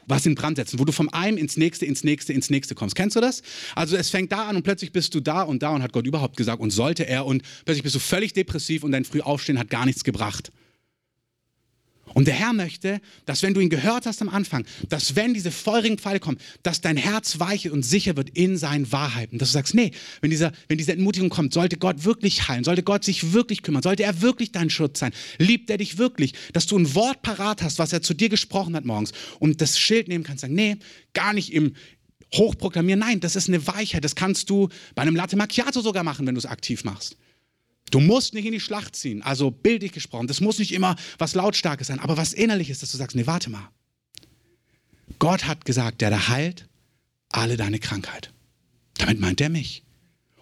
[0.09, 2.97] was in Brand setzen, wo du vom einen ins nächste, ins nächste, ins nächste kommst.
[2.97, 3.43] Kennst du das?
[3.75, 6.07] Also es fängt da an und plötzlich bist du da und da und hat Gott
[6.07, 9.69] überhaupt gesagt und sollte er und plötzlich bist du völlig depressiv und dein Frühaufstehen hat
[9.69, 10.51] gar nichts gebracht.
[12.19, 15.53] Und der Herr möchte, dass wenn du ihn gehört hast am Anfang, dass wenn diese
[15.53, 19.39] feurigen Pfeile kommen, dass dein Herz weiche und sicher wird in seinen Wahrheiten.
[19.39, 22.83] Dass du sagst, nee, wenn, dieser, wenn diese Entmutigung kommt, sollte Gott wirklich heilen, sollte
[22.83, 26.67] Gott sich wirklich kümmern, sollte er wirklich dein Schutz sein, liebt er dich wirklich, dass
[26.67, 30.09] du ein Wort parat hast, was er zu dir gesprochen hat morgens und das Schild
[30.09, 30.79] nehmen kannst, sagen, nee,
[31.15, 31.75] gar nicht im
[32.35, 36.27] Hochproklamieren, nein, das ist eine Weichheit, das kannst du bei einem Latte Macchiato sogar machen,
[36.27, 37.17] wenn du es aktiv machst.
[37.91, 40.27] Du musst nicht in die Schlacht ziehen, also bildlich gesprochen.
[40.27, 43.27] Das muss nicht immer was Lautstarkes sein, aber was innerlich ist, dass du sagst, nee,
[43.27, 43.69] warte mal.
[45.19, 46.69] Gott hat gesagt, der da heilt
[47.31, 48.33] alle deine Krankheit.
[48.99, 49.85] Damit meint er mich.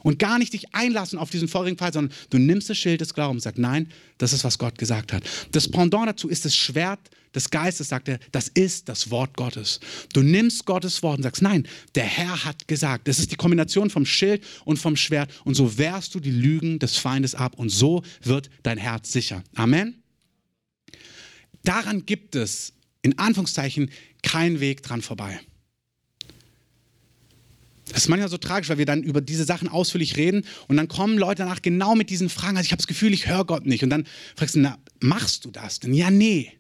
[0.02, 3.12] Und gar nicht dich einlassen auf diesen vorigen Fall, sondern du nimmst das Schild des
[3.12, 5.24] Glaubens und sagst, nein, das ist, was Gott gesagt hat.
[5.50, 7.00] Das Pendant dazu ist das Schwert
[7.36, 9.80] des Geistes, sagt er, das ist das Wort Gottes.
[10.12, 13.06] Du nimmst Gottes Wort und sagst, nein, der Herr hat gesagt.
[13.06, 15.30] Das ist die Kombination vom Schild und vom Schwert.
[15.44, 19.44] Und so wehrst du die Lügen des Feindes ab und so wird dein Herz sicher.
[19.54, 20.02] Amen.
[21.62, 22.72] Daran gibt es
[23.02, 23.90] in Anführungszeichen
[24.22, 25.40] keinen Weg dran vorbei.
[27.88, 30.88] Das ist manchmal so tragisch, weil wir dann über diese Sachen ausführlich reden und dann
[30.88, 32.56] kommen Leute danach genau mit diesen Fragen.
[32.56, 33.84] Also ich habe das Gefühl, ich höre Gott nicht.
[33.84, 35.94] Und dann fragst du, na, machst du das denn?
[35.94, 36.52] Ja, nee.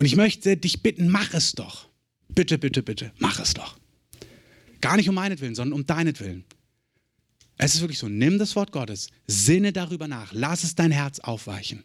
[0.00, 1.88] Und ich möchte dich bitten, mach es doch.
[2.28, 3.78] Bitte, bitte, bitte, mach es doch.
[4.80, 6.44] Gar nicht um meinetwillen, sondern um deinetwillen.
[7.56, 11.20] Es ist wirklich so, nimm das Wort Gottes, sinne darüber nach, lass es dein Herz
[11.20, 11.84] aufweichen.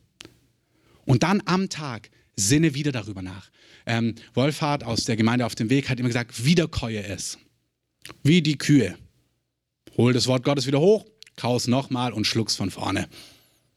[1.06, 3.50] Und dann am Tag sinne wieder darüber nach.
[3.86, 7.38] Ähm, Wolfhard aus der Gemeinde auf dem Weg hat immer gesagt, wiederkäue es.
[8.24, 8.98] Wie die Kühe.
[9.98, 13.08] Hol das Wort Gottes wieder hoch, kaus nochmal und schluck's von vorne.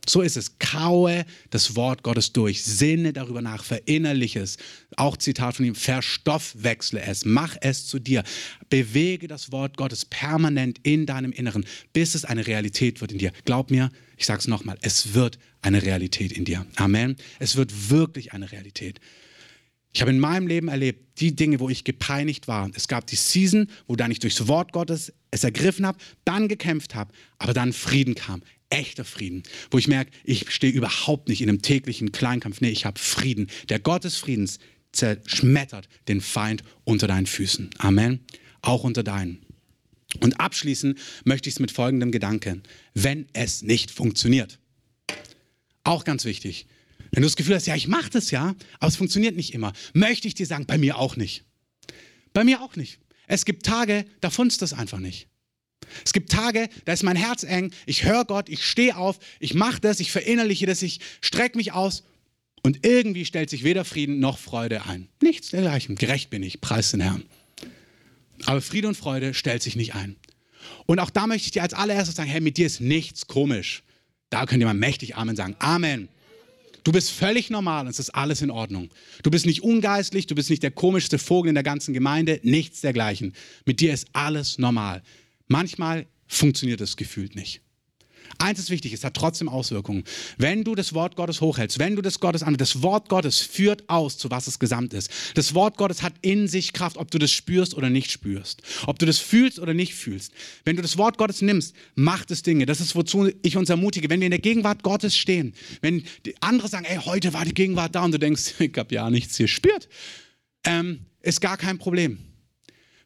[0.08, 0.58] So ist es.
[0.58, 2.64] Kaue das Wort Gottes durch.
[2.64, 3.62] Sinne darüber nach.
[3.62, 4.56] Verinnerliche es.
[4.96, 5.74] Auch Zitat von ihm.
[5.74, 7.24] Verstoffwechsle es.
[7.24, 8.24] Mach es zu dir.
[8.68, 13.32] Bewege das Wort Gottes permanent in deinem Inneren, bis es eine Realität wird in dir.
[13.44, 14.76] Glaub mir, ich sage es nochmal.
[14.82, 16.66] Es wird eine Realität in dir.
[16.76, 17.16] Amen.
[17.38, 19.00] Es wird wirklich eine Realität.
[19.94, 22.70] Ich habe in meinem Leben erlebt, die Dinge, wo ich gepeinigt war.
[22.74, 26.94] Es gab die Season, wo dann ich durchs Wort Gottes es ergriffen habe, dann gekämpft
[26.94, 28.42] habe, aber dann Frieden kam.
[28.72, 32.62] Echter Frieden, wo ich merke, ich stehe überhaupt nicht in einem täglichen Kleinkampf.
[32.62, 33.48] Nee, ich habe Frieden.
[33.68, 34.58] Der Gott des Friedens
[34.92, 37.68] zerschmettert den Feind unter deinen Füßen.
[37.76, 38.20] Amen.
[38.62, 39.44] Auch unter deinen.
[40.20, 42.62] Und abschließen möchte ich es mit folgendem Gedanken.
[42.94, 44.58] Wenn es nicht funktioniert.
[45.84, 46.66] Auch ganz wichtig.
[47.10, 49.74] Wenn du das Gefühl hast, ja, ich mache das ja, aber es funktioniert nicht immer,
[49.92, 51.44] möchte ich dir sagen, bei mir auch nicht.
[52.32, 53.00] Bei mir auch nicht.
[53.26, 55.28] Es gibt Tage, da funzt das einfach nicht.
[56.04, 59.54] Es gibt Tage, da ist mein Herz eng, ich höre Gott, ich stehe auf, ich
[59.54, 62.04] mache das, ich verinnerliche das, ich strecke mich aus
[62.62, 65.08] und irgendwie stellt sich weder Frieden noch Freude ein.
[65.20, 65.96] Nichts dergleichen.
[65.96, 67.24] Gerecht bin ich, preis den Herrn.
[68.46, 70.16] Aber Friede und Freude stellt sich nicht ein.
[70.86, 73.82] Und auch da möchte ich dir als allererstes sagen, hey, mit dir ist nichts komisch.
[74.30, 75.56] Da könnt ihr mal mächtig Amen sagen.
[75.58, 76.08] Amen.
[76.84, 78.90] Du bist völlig normal und es ist alles in Ordnung.
[79.22, 82.80] Du bist nicht ungeistlich, du bist nicht der komischste Vogel in der ganzen Gemeinde, nichts
[82.80, 83.34] dergleichen.
[83.66, 85.02] Mit dir ist alles normal.
[85.48, 87.62] Manchmal funktioniert es gefühlt nicht.
[88.38, 90.04] Eins ist wichtig, es hat trotzdem Auswirkungen.
[90.38, 93.88] Wenn du das Wort Gottes hochhältst, wenn du das Gottes an, das Wort Gottes führt
[93.88, 95.10] aus, zu was es gesamt ist.
[95.34, 98.62] Das Wort Gottes hat in sich Kraft, ob du das spürst oder nicht spürst.
[98.86, 100.32] Ob du das fühlst oder nicht fühlst.
[100.64, 102.66] Wenn du das Wort Gottes nimmst, macht es Dinge.
[102.66, 104.08] Das ist, wozu ich uns ermutige.
[104.10, 106.04] Wenn wir in der Gegenwart Gottes stehen, wenn
[106.40, 109.36] andere sagen, ey, heute war die Gegenwart da und du denkst, ich habe ja nichts
[109.36, 109.88] hier spürt,
[110.64, 112.18] ähm, ist gar kein Problem.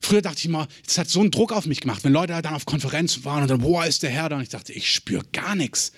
[0.00, 2.54] Früher dachte ich mal, das hat so einen Druck auf mich gemacht, wenn Leute dann
[2.54, 4.36] auf Konferenzen waren und dann, boah, ist der Herr da?
[4.36, 5.92] Und ich dachte, ich spüre gar nichts.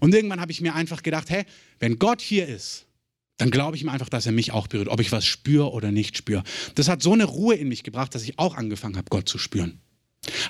[0.00, 1.44] Und irgendwann habe ich mir einfach gedacht, hey,
[1.78, 2.86] wenn Gott hier ist,
[3.38, 5.92] dann glaube ich ihm einfach, dass er mich auch berührt, ob ich was spüre oder
[5.92, 6.42] nicht spüre.
[6.74, 9.38] Das hat so eine Ruhe in mich gebracht, dass ich auch angefangen habe, Gott zu
[9.38, 9.80] spüren.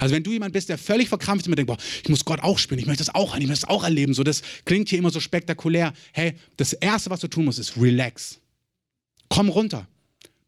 [0.01, 2.40] Also wenn du jemand bist, der völlig verkrampft ist und denkt, boah, ich muss Gott
[2.40, 4.98] auch spüren, ich möchte das auch ich möchte das auch erleben, so das klingt hier
[4.98, 5.92] immer so spektakulär.
[6.12, 8.40] Hey, das erste, was du tun musst, ist relax.
[9.29, 9.87] Komm runter.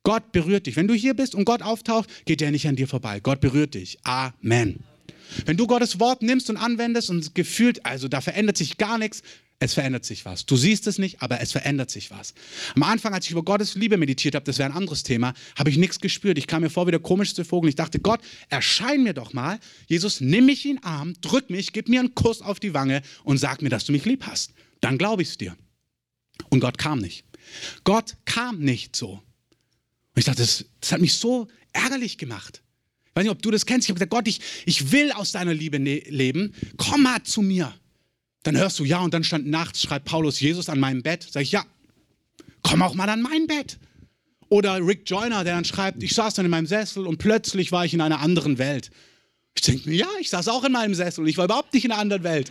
[0.02, 0.76] Gott berührt dich.
[0.76, 3.20] Wenn du hier bist und Gott auftaucht, geht er nicht an dir vorbei.
[3.20, 3.98] Gott berührt dich.
[4.04, 4.84] Amen.
[5.44, 9.22] Wenn du Gottes Wort nimmst und anwendest und gefühlt, also da verändert sich gar nichts,
[9.62, 10.46] es verändert sich was.
[10.46, 12.32] Du siehst es nicht, aber es verändert sich was.
[12.74, 15.68] Am Anfang, als ich über Gottes Liebe meditiert habe, das wäre ein anderes Thema, habe
[15.68, 16.38] ich nichts gespürt.
[16.38, 17.68] Ich kam mir vor wie der komischste Vogel.
[17.68, 19.58] Ich dachte, Gott, erschein mir doch mal.
[19.86, 23.02] Jesus, nimm mich in den Arm, drück mich, gib mir einen Kuss auf die Wange
[23.22, 24.54] und sag mir, dass du mich lieb hast.
[24.80, 25.54] Dann glaube ich es dir.
[26.48, 27.26] Und Gott kam nicht.
[27.84, 29.22] Gott kam nicht so.
[30.20, 32.60] Ich dachte, das, das hat mich so ärgerlich gemacht.
[33.06, 33.86] Ich weiß nicht, ob du das kennst.
[33.86, 36.52] Ich habe gesagt, Gott, ich, ich will aus deiner Liebe ne leben.
[36.76, 37.74] Komm mal zu mir.
[38.42, 41.26] Dann hörst du, ja, und dann stand nachts, schreibt Paulus Jesus an meinem Bett.
[41.30, 41.64] Sag ich, ja,
[42.60, 43.78] komm auch mal an mein Bett.
[44.50, 47.86] Oder Rick Joyner, der dann schreibt, ich saß dann in meinem Sessel und plötzlich war
[47.86, 48.90] ich in einer anderen Welt.
[49.54, 51.86] Ich denke mir, ja, ich saß auch in meinem Sessel und ich war überhaupt nicht
[51.86, 52.50] in einer anderen Welt.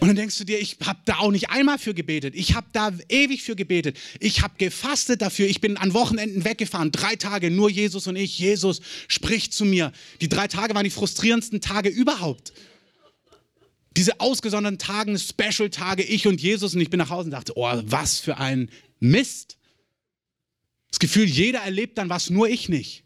[0.00, 2.34] Und dann denkst du dir, ich habe da auch nicht einmal für gebetet.
[2.34, 3.98] Ich habe da ewig für gebetet.
[4.20, 5.46] Ich habe gefastet dafür.
[5.46, 6.90] Ich bin an Wochenenden weggefahren.
[6.90, 8.38] Drei Tage, nur Jesus und ich.
[8.38, 9.92] Jesus spricht zu mir.
[10.20, 12.52] Die drei Tage waren die frustrierendsten Tage überhaupt.
[13.96, 16.74] Diese ausgesonderten Tage, Special-Tage, ich und Jesus.
[16.74, 18.70] Und ich bin nach Hause und dachte, oh, was für ein
[19.00, 19.58] Mist.
[20.90, 23.03] Das Gefühl, jeder erlebt dann was, nur ich nicht.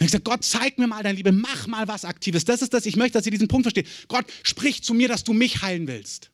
[0.00, 2.44] Und ich sage, Gott, zeig mir mal deine Liebe, mach mal was Aktives.
[2.44, 3.88] Das ist das, ich möchte, dass ihr diesen Punkt versteht.
[4.06, 6.30] Gott, sprich zu mir, dass du mich heilen willst.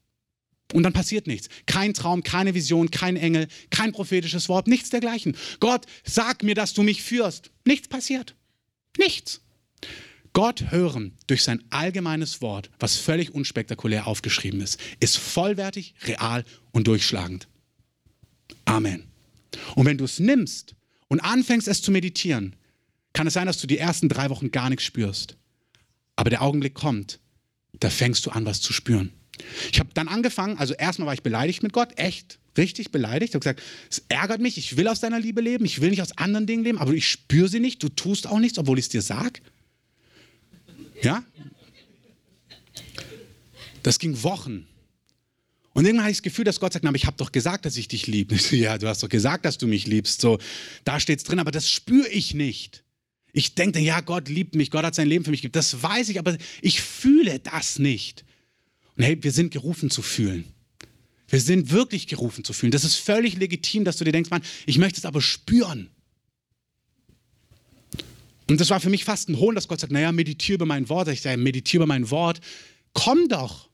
[0.72, 1.48] Und dann passiert nichts.
[1.66, 5.36] Kein Traum, keine Vision, kein Engel, kein prophetisches Wort, nichts dergleichen.
[5.60, 7.50] Gott, sag mir, dass du mich führst.
[7.64, 8.34] Nichts passiert.
[8.98, 9.40] Nichts.
[10.34, 16.88] Gott hören durch sein allgemeines Wort, was völlig unspektakulär aufgeschrieben ist, ist vollwertig, real und
[16.88, 17.46] durchschlagend.
[18.64, 19.04] Amen.
[19.76, 20.74] Und wenn du es nimmst
[21.08, 22.56] und anfängst es zu meditieren,
[23.14, 25.36] kann es sein, dass du die ersten drei Wochen gar nichts spürst.
[26.16, 27.20] Aber der Augenblick kommt,
[27.80, 29.12] da fängst du an, was zu spüren.
[29.72, 33.30] Ich habe dann angefangen, also erstmal war ich beleidigt mit Gott, echt, richtig beleidigt.
[33.30, 36.02] Ich habe gesagt, es ärgert mich, ich will aus deiner Liebe leben, ich will nicht
[36.02, 38.84] aus anderen Dingen leben, aber ich spüre sie nicht, du tust auch nichts, obwohl ich
[38.84, 39.40] es dir sage.
[41.02, 41.24] Ja?
[43.82, 44.66] Das ging Wochen.
[45.72, 47.76] Und irgendwann hatte ich das Gefühl, dass Gott sagt, aber ich habe doch gesagt, dass
[47.76, 48.36] ich dich liebe.
[48.52, 50.20] Ja, du hast doch gesagt, dass du mich liebst.
[50.20, 50.38] So,
[50.84, 52.84] da steht es drin, aber das spüre ich nicht.
[53.36, 55.54] Ich denke, ja, Gott liebt mich, Gott hat sein Leben für mich gegeben.
[55.54, 58.24] Das weiß ich, aber ich fühle das nicht.
[58.96, 60.44] Und hey, wir sind gerufen zu fühlen.
[61.28, 62.70] Wir sind wirklich gerufen zu fühlen.
[62.70, 65.90] Das ist völlig legitim, dass du dir denkst, Mann, ich möchte es aber spüren.
[68.48, 70.88] Und das war für mich fast ein Hohn, dass Gott sagt, naja, meditiere über mein
[70.88, 71.08] Wort.
[71.08, 72.40] Ich sage, meditiere über mein Wort.
[72.92, 73.68] Komm doch.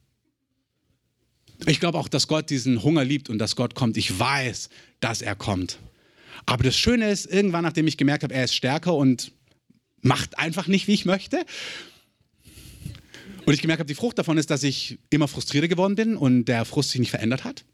[1.67, 3.99] Ich glaube auch, dass Gott diesen Hunger liebt und dass Gott kommt.
[3.99, 4.71] Ich weiß,
[5.01, 5.79] dass er kommt.
[6.47, 9.33] Aber das Schöne ist, irgendwann, nachdem ich gemerkt habe, er ist stärker und
[10.03, 11.45] macht einfach nicht, wie ich möchte.
[13.47, 16.45] Und ich gemerkt habe, die Frucht davon ist, dass ich immer frustrierter geworden bin und
[16.45, 17.65] der Frust sich nicht verändert hat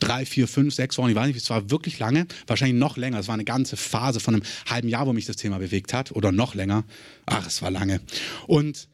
[0.00, 3.18] drei, vier, fünf, sechs Wochen, ich weiß nicht, es war wirklich lange, wahrscheinlich noch länger.
[3.18, 6.12] Es war eine ganze Phase von einem halben Jahr, wo mich das Thema bewegt hat
[6.12, 6.84] oder noch länger.
[7.24, 8.00] Ach, es war lange.
[8.46, 8.88] Und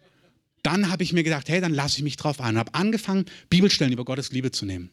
[0.63, 3.27] dann habe ich mir gedacht, hey, dann lasse ich mich drauf ein und habe angefangen,
[3.51, 4.91] Bibelstellen über Gottes Liebe zu nehmen.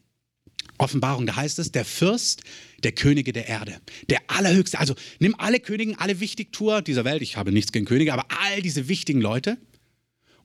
[0.78, 2.42] Offenbarung, da heißt es, der Fürst
[2.82, 4.78] der Könige der Erde, der Allerhöchste.
[4.78, 8.62] Also nimm alle Königen, alle Wichtigtour dieser Welt, ich habe nichts gegen Könige, aber all
[8.62, 9.58] diese wichtigen Leute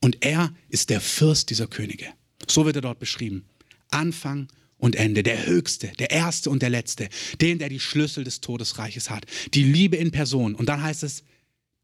[0.02, 2.08] und er ist der Fürst dieser Könige.
[2.48, 3.46] So wird er dort beschrieben.
[3.90, 7.10] Anfang und Ende, der Höchste, der Erste und der Letzte,
[7.42, 10.54] den, der die Schlüssel des Todesreiches hat, die Liebe in Person.
[10.54, 11.24] Und dann heißt es,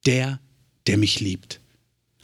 [0.06, 0.40] der,
[0.88, 1.62] der mich liebt.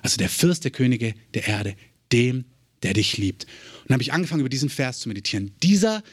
[0.02, 1.76] Also der Fürst der Könige der Erde,
[2.12, 2.46] dem,
[2.84, 3.46] der dich liebt.
[3.86, 5.52] Und habe ich angefangen, über diesen Vers zu meditieren.
[5.64, 6.04] Dieser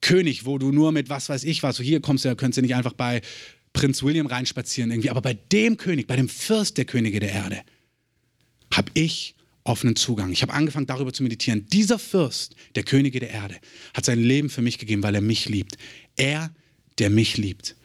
[0.00, 2.62] König, wo du nur mit was weiß ich was, so hier kommst du, könntest du
[2.62, 3.20] nicht einfach bei
[3.72, 7.62] Prinz William reinspazieren irgendwie, aber bei dem König, bei dem Fürst der Könige der Erde,
[8.72, 10.32] habe ich offenen Zugang.
[10.32, 11.66] Ich habe angefangen darüber zu meditieren.
[11.72, 13.56] Dieser Fürst, der Könige der Erde,
[13.94, 15.76] hat sein Leben für mich gegeben, weil er mich liebt.
[16.16, 16.52] Er,
[16.98, 17.76] der mich liebt.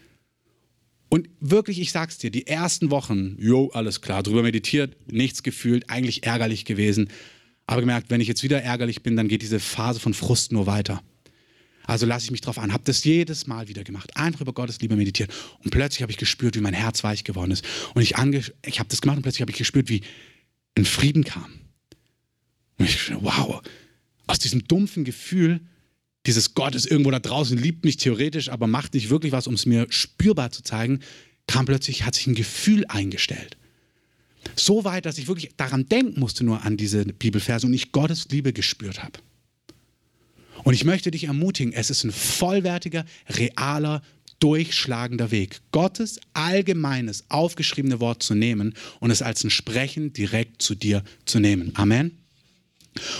[1.10, 5.90] Und wirklich, ich sag's dir, die ersten Wochen, jo, alles klar, drüber meditiert, nichts gefühlt,
[5.90, 7.10] eigentlich ärgerlich gewesen.
[7.68, 10.68] Aber gemerkt, wenn ich jetzt wieder ärgerlich bin, dann geht diese Phase von Frust nur
[10.68, 11.02] weiter.
[11.88, 14.82] Also lasse ich mich drauf an, habe das jedes Mal wieder gemacht, einfach über Gottes
[14.82, 15.32] Liebe meditiert.
[15.64, 17.64] Und plötzlich habe ich gespürt, wie mein Herz weich geworden ist.
[17.94, 18.16] Und ich,
[18.66, 20.02] ich habe das gemacht und plötzlich habe ich gespürt, wie
[20.76, 21.46] ein Frieden kam.
[22.78, 23.62] Und ich, wow,
[24.28, 25.62] aus diesem dumpfen Gefühl,
[26.26, 29.54] dieses Gott ist irgendwo da draußen, liebt mich theoretisch, aber macht nicht wirklich was, um
[29.54, 31.02] es mir spürbar zu zeigen,
[31.48, 33.58] kam plötzlich, hat sich ein Gefühl eingestellt.
[34.56, 38.28] So weit, dass ich wirklich daran denken musste, nur an diese Bibelverse und ich Gottes
[38.30, 39.20] Liebe gespürt habe.
[40.64, 44.02] Und ich möchte dich ermutigen, es ist ein vollwertiger, realer,
[44.40, 50.76] durchschlagender Weg, Gottes allgemeines, aufgeschriebene Wort zu nehmen und es als ein Sprechen direkt zu
[50.76, 51.72] dir zu nehmen.
[51.76, 52.18] Amen.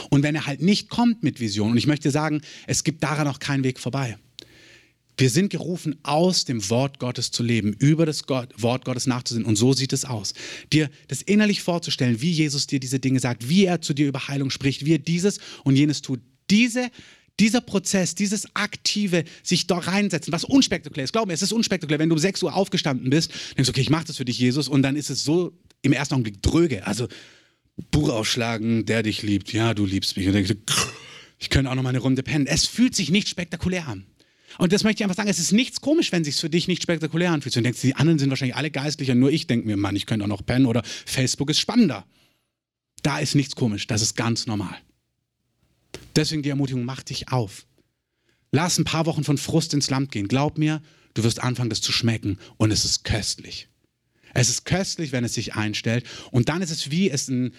[0.10, 3.28] Und wenn er halt nicht kommt mit Vision, und ich möchte sagen, es gibt daran
[3.28, 4.18] auch keinen Weg vorbei.
[5.18, 9.46] Wir sind gerufen, aus dem Wort Gottes zu leben, über das Gott, Wort Gottes nachzusehen.
[9.46, 10.34] Und so sieht es aus.
[10.74, 14.28] Dir das innerlich vorzustellen, wie Jesus dir diese Dinge sagt, wie er zu dir über
[14.28, 16.20] Heilung spricht, wie er dieses und jenes tut.
[16.50, 16.90] Diese
[17.40, 21.12] dieser Prozess, dieses aktive sich da reinsetzen, was unspektakulär ist.
[21.12, 22.00] Glaub mir, es ist unspektakulär.
[22.00, 24.40] Wenn du um 6 Uhr aufgestanden bist, denkst du, okay, ich mache das für dich,
[24.40, 25.52] Jesus, und dann ist es so
[25.82, 26.88] im ersten Augenblick dröge.
[26.88, 27.08] Also
[27.92, 29.52] Buch aufschlagen, der dich liebt.
[29.52, 30.28] Ja, du liebst mich.
[30.28, 30.74] Und dann denkst du,
[31.38, 32.48] ich könnte auch noch mal eine Runde pennen.
[32.48, 34.06] Es fühlt sich nicht spektakulär an.
[34.58, 36.68] Und das möchte ich einfach sagen, es ist nichts komisch, wenn es sich für dich
[36.68, 37.56] nicht spektakulär anfühlt.
[37.56, 40.26] Du denkst, die anderen sind wahrscheinlich alle geistlicher, nur ich denke mir, Mann, ich könnte
[40.26, 42.06] auch noch pennen oder Facebook ist spannender.
[43.04, 44.76] Da ist nichts komisch, das ist ganz normal.
[46.16, 47.66] Deswegen die Ermutigung, mach dich auf.
[48.52, 50.28] Lass ein paar Wochen von Frust ins Land gehen.
[50.28, 50.82] Glaub mir,
[51.14, 53.68] du wirst anfangen, das zu schmecken und es ist köstlich.
[54.34, 56.06] Es ist köstlich, wenn es sich einstellt.
[56.32, 57.54] Und dann ist es wie es ein,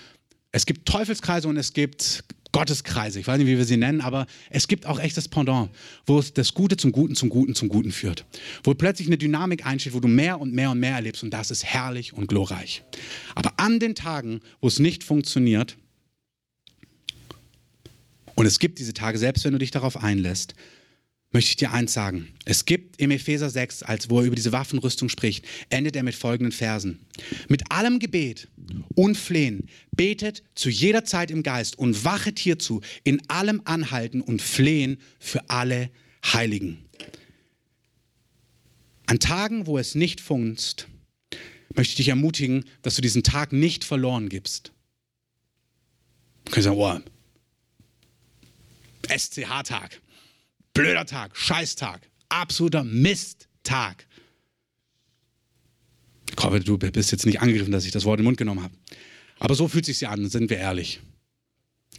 [0.53, 2.25] es gibt Teufelskreise und es gibt
[2.57, 3.21] Gotteskreise.
[3.21, 5.69] Ich weiß nicht, wie wir sie nennen, aber es gibt auch echtes Pendant,
[6.07, 8.25] wo es das Gute zum Guten, zum Guten, zum Guten führt.
[8.65, 11.51] Wo plötzlich eine Dynamik einsteht, wo du mehr und mehr und mehr erlebst und das
[11.51, 12.83] ist herrlich und glorreich.
[13.35, 15.77] Aber an den Tagen, wo es nicht funktioniert,
[18.37, 20.55] und es gibt diese Tage, selbst wenn du dich darauf einlässt,
[21.33, 22.29] möchte ich dir eins sagen.
[22.45, 26.15] Es gibt im Epheser 6, als wo er über diese Waffenrüstung spricht, endet er mit
[26.15, 27.01] folgenden Versen.
[27.49, 28.49] Mit allem Gebet
[28.95, 34.41] und Flehen betet zu jeder Zeit im Geist und wachet hierzu in allem Anhalten und
[34.41, 35.91] Flehen für alle
[36.25, 36.79] Heiligen.
[39.07, 40.89] An Tagen, wo es nicht funzt,
[41.75, 44.73] möchte ich dich ermutigen, dass du diesen Tag nicht verloren gibst.
[46.47, 46.99] Du kannst sagen, oh,
[49.09, 50.01] SCH-Tag.
[50.77, 54.07] Blöder Tag, Scheißtag, absoluter Misttag.
[56.29, 58.63] Ich hoffe, du bist jetzt nicht angegriffen, dass ich das Wort in den Mund genommen
[58.63, 58.75] habe.
[59.39, 61.01] Aber so fühlt sich an, sind wir ehrlich.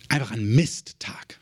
[0.10, 1.40] Einfach ein Misttag.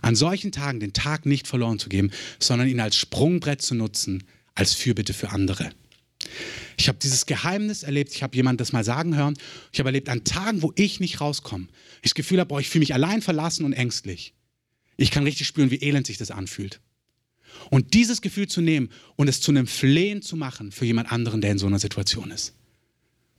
[0.00, 4.24] An solchen Tagen den Tag nicht verloren zu geben, sondern ihn als Sprungbrett zu nutzen,
[4.54, 5.68] als Fürbitte für andere.
[6.78, 9.36] Ich habe dieses Geheimnis erlebt, ich habe jemand das mal sagen hören.
[9.70, 12.80] Ich habe erlebt, an Tagen, wo ich nicht rauskomme, ich das Gefühl habe, ich fühle
[12.80, 14.32] mich allein verlassen und ängstlich.
[14.98, 16.80] Ich kann richtig spüren, wie elend sich das anfühlt.
[17.70, 21.40] Und dieses Gefühl zu nehmen und es zu einem Flehen zu machen für jemand anderen,
[21.40, 22.54] der in so einer Situation ist.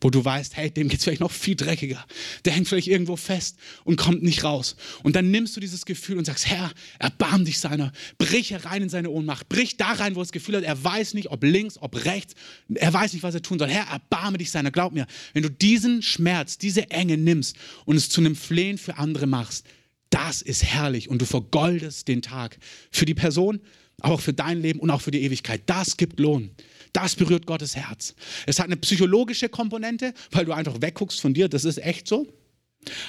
[0.01, 2.05] Wo du weißt, hey, dem geht es vielleicht noch viel dreckiger.
[2.45, 4.77] Der hängt vielleicht irgendwo fest und kommt nicht raus.
[5.03, 7.91] Und dann nimmst du dieses Gefühl und sagst, Herr, erbarm dich seiner.
[8.17, 9.49] Brich herein in seine Ohnmacht.
[9.49, 12.35] Brich da rein, wo er das Gefühl hat, er weiß nicht, ob links, ob rechts.
[12.73, 13.67] Er weiß nicht, was er tun soll.
[13.67, 14.71] Herr, erbarme dich seiner.
[14.71, 18.95] Glaub mir, wenn du diesen Schmerz, diese Enge nimmst und es zu einem Flehen für
[18.95, 19.65] andere machst,
[20.09, 22.57] das ist herrlich und du vergoldest den Tag
[22.91, 23.59] für die Person,
[24.01, 25.61] aber auch für dein Leben und auch für die Ewigkeit.
[25.65, 26.51] Das gibt Lohn.
[26.93, 28.15] Das berührt Gottes Herz.
[28.47, 32.27] Es hat eine psychologische Komponente, weil du einfach wegguckst von dir, das ist echt so.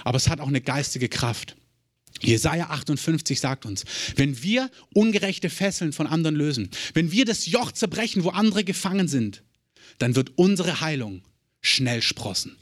[0.04, 1.56] Aber es hat auch eine geistige Kraft.
[2.20, 3.84] Jesaja 58 sagt uns,
[4.16, 9.08] wenn wir ungerechte Fesseln von anderen lösen, wenn wir das Joch zerbrechen, wo andere gefangen
[9.08, 9.42] sind,
[9.98, 11.22] dann wird unsere Heilung
[11.60, 12.56] schnell sprossen.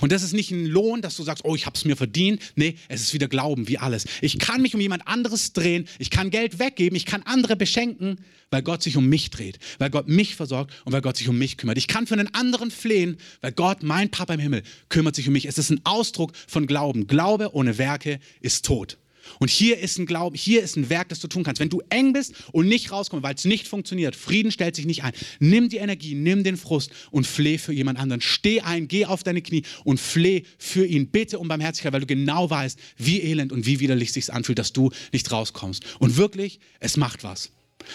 [0.00, 2.40] Und das ist nicht ein Lohn, dass du sagst, oh, ich habe es mir verdient.
[2.54, 4.06] Nee, es ist wieder Glauben, wie alles.
[4.20, 8.18] Ich kann mich um jemand anderes drehen, ich kann Geld weggeben, ich kann andere beschenken,
[8.50, 11.38] weil Gott sich um mich dreht, weil Gott mich versorgt und weil Gott sich um
[11.38, 11.78] mich kümmert.
[11.78, 15.32] Ich kann für einen anderen flehen, weil Gott, mein Papa im Himmel, kümmert sich um
[15.32, 15.46] mich.
[15.46, 17.06] Es ist ein Ausdruck von Glauben.
[17.06, 18.98] Glaube ohne Werke ist tot.
[19.38, 21.60] Und hier ist ein Glauben, hier ist ein Werk, das du tun kannst.
[21.60, 25.04] Wenn du eng bist und nicht rauskommst, weil es nicht funktioniert, Frieden stellt sich nicht
[25.04, 25.12] ein.
[25.38, 28.20] Nimm die Energie, nimm den Frust und fleh für jemand anderen.
[28.20, 31.08] Steh ein, geh auf deine Knie und fleh für ihn.
[31.08, 34.72] Bitte um Barmherzigkeit, weil du genau weißt, wie elend und wie widerlich sich anfühlt, dass
[34.72, 35.84] du nicht rauskommst.
[35.98, 37.50] Und wirklich, es macht was.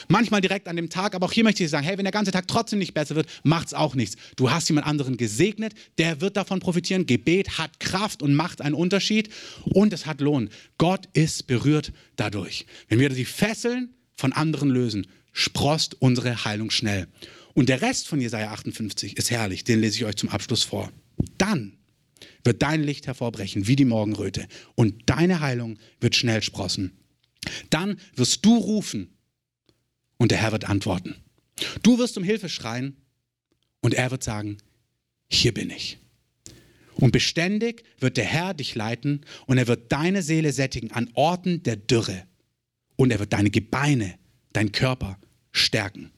[0.07, 2.31] Manchmal direkt an dem Tag, aber auch hier möchte ich sagen, hey, wenn der ganze
[2.31, 4.17] Tag trotzdem nicht besser wird, macht es auch nichts.
[4.35, 7.05] Du hast jemand anderen gesegnet, der wird davon profitieren.
[7.05, 9.29] Gebet hat Kraft und macht einen Unterschied
[9.65, 10.49] und es hat Lohn.
[10.77, 12.65] Gott ist berührt dadurch.
[12.87, 17.07] Wenn wir die Fesseln von anderen lösen, sprost unsere Heilung schnell.
[17.53, 20.91] Und der Rest von Jesaja 58 ist herrlich, den lese ich euch zum Abschluss vor.
[21.37, 21.77] Dann
[22.43, 26.97] wird dein Licht hervorbrechen wie die Morgenröte und deine Heilung wird schnell sprossen.
[27.69, 29.09] Dann wirst du rufen
[30.21, 31.15] und der Herr wird antworten.
[31.81, 32.95] Du wirst um Hilfe schreien
[33.81, 34.57] und er wird sagen,
[35.27, 35.97] hier bin ich.
[36.93, 41.63] Und beständig wird der Herr dich leiten und er wird deine Seele sättigen an Orten
[41.63, 42.27] der Dürre
[42.97, 44.13] und er wird deine Gebeine,
[44.53, 45.17] dein Körper
[45.51, 46.11] stärken.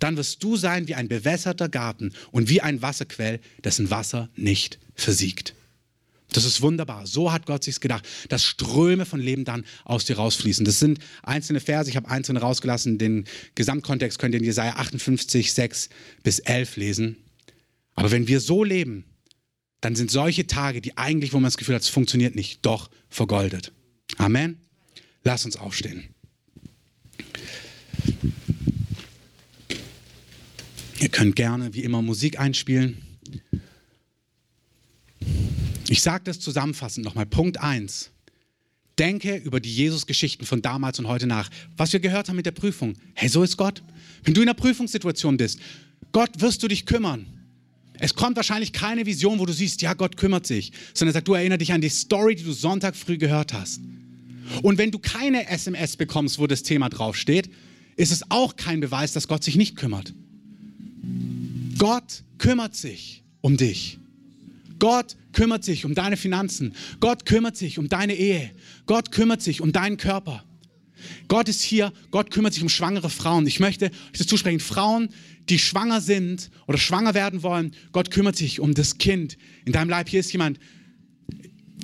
[0.00, 4.80] Dann wirst du sein wie ein bewässerter Garten und wie ein Wasserquell, dessen Wasser nicht
[4.96, 5.54] versiegt.
[6.34, 7.06] Das ist wunderbar.
[7.06, 10.64] So hat Gott sich's gedacht, dass Ströme von Leben dann aus dir rausfließen.
[10.64, 12.98] Das sind einzelne Verse, ich habe einzelne rausgelassen.
[12.98, 13.24] Den
[13.54, 15.88] Gesamtkontext könnt ihr in Jesaja 58, 6
[16.24, 17.16] bis 11 lesen.
[17.94, 19.04] Aber wenn wir so leben,
[19.80, 22.90] dann sind solche Tage, die eigentlich, wo man das Gefühl hat, es funktioniert nicht, doch
[23.08, 23.72] vergoldet.
[24.16, 24.58] Amen.
[25.22, 26.08] Lass uns aufstehen.
[30.98, 33.02] Ihr könnt gerne wie immer Musik einspielen.
[35.88, 37.26] Ich sage das zusammenfassend nochmal.
[37.26, 38.10] Punkt 1.
[38.98, 41.50] Denke über die Jesus-Geschichten von damals und heute nach.
[41.76, 42.94] Was wir gehört haben mit der Prüfung.
[43.14, 43.82] Hey, so ist Gott.
[44.22, 45.58] Wenn du in einer Prüfungssituation bist,
[46.12, 47.26] Gott wirst du dich kümmern.
[47.98, 51.34] Es kommt wahrscheinlich keine Vision, wo du siehst, ja, Gott kümmert sich, sondern sagt, du
[51.34, 53.80] erinnerst dich an die Story, die du Sonntag früh gehört hast.
[54.62, 57.50] Und wenn du keine SMS bekommst, wo das Thema draufsteht,
[57.96, 60.12] ist es auch kein Beweis, dass Gott sich nicht kümmert.
[61.78, 63.98] Gott kümmert sich um dich.
[64.78, 66.74] Gott kümmert sich um deine Finanzen.
[67.00, 68.50] Gott kümmert sich um deine Ehe.
[68.86, 70.44] Gott kümmert sich um deinen Körper.
[71.28, 73.46] Gott ist hier, Gott kümmert sich um schwangere Frauen.
[73.46, 74.60] Ich möchte euch das zusprechen.
[74.60, 75.08] Frauen,
[75.48, 79.90] die schwanger sind oder schwanger werden wollen, Gott kümmert sich um das Kind in deinem
[79.90, 80.08] Leib.
[80.08, 80.58] Hier ist jemand,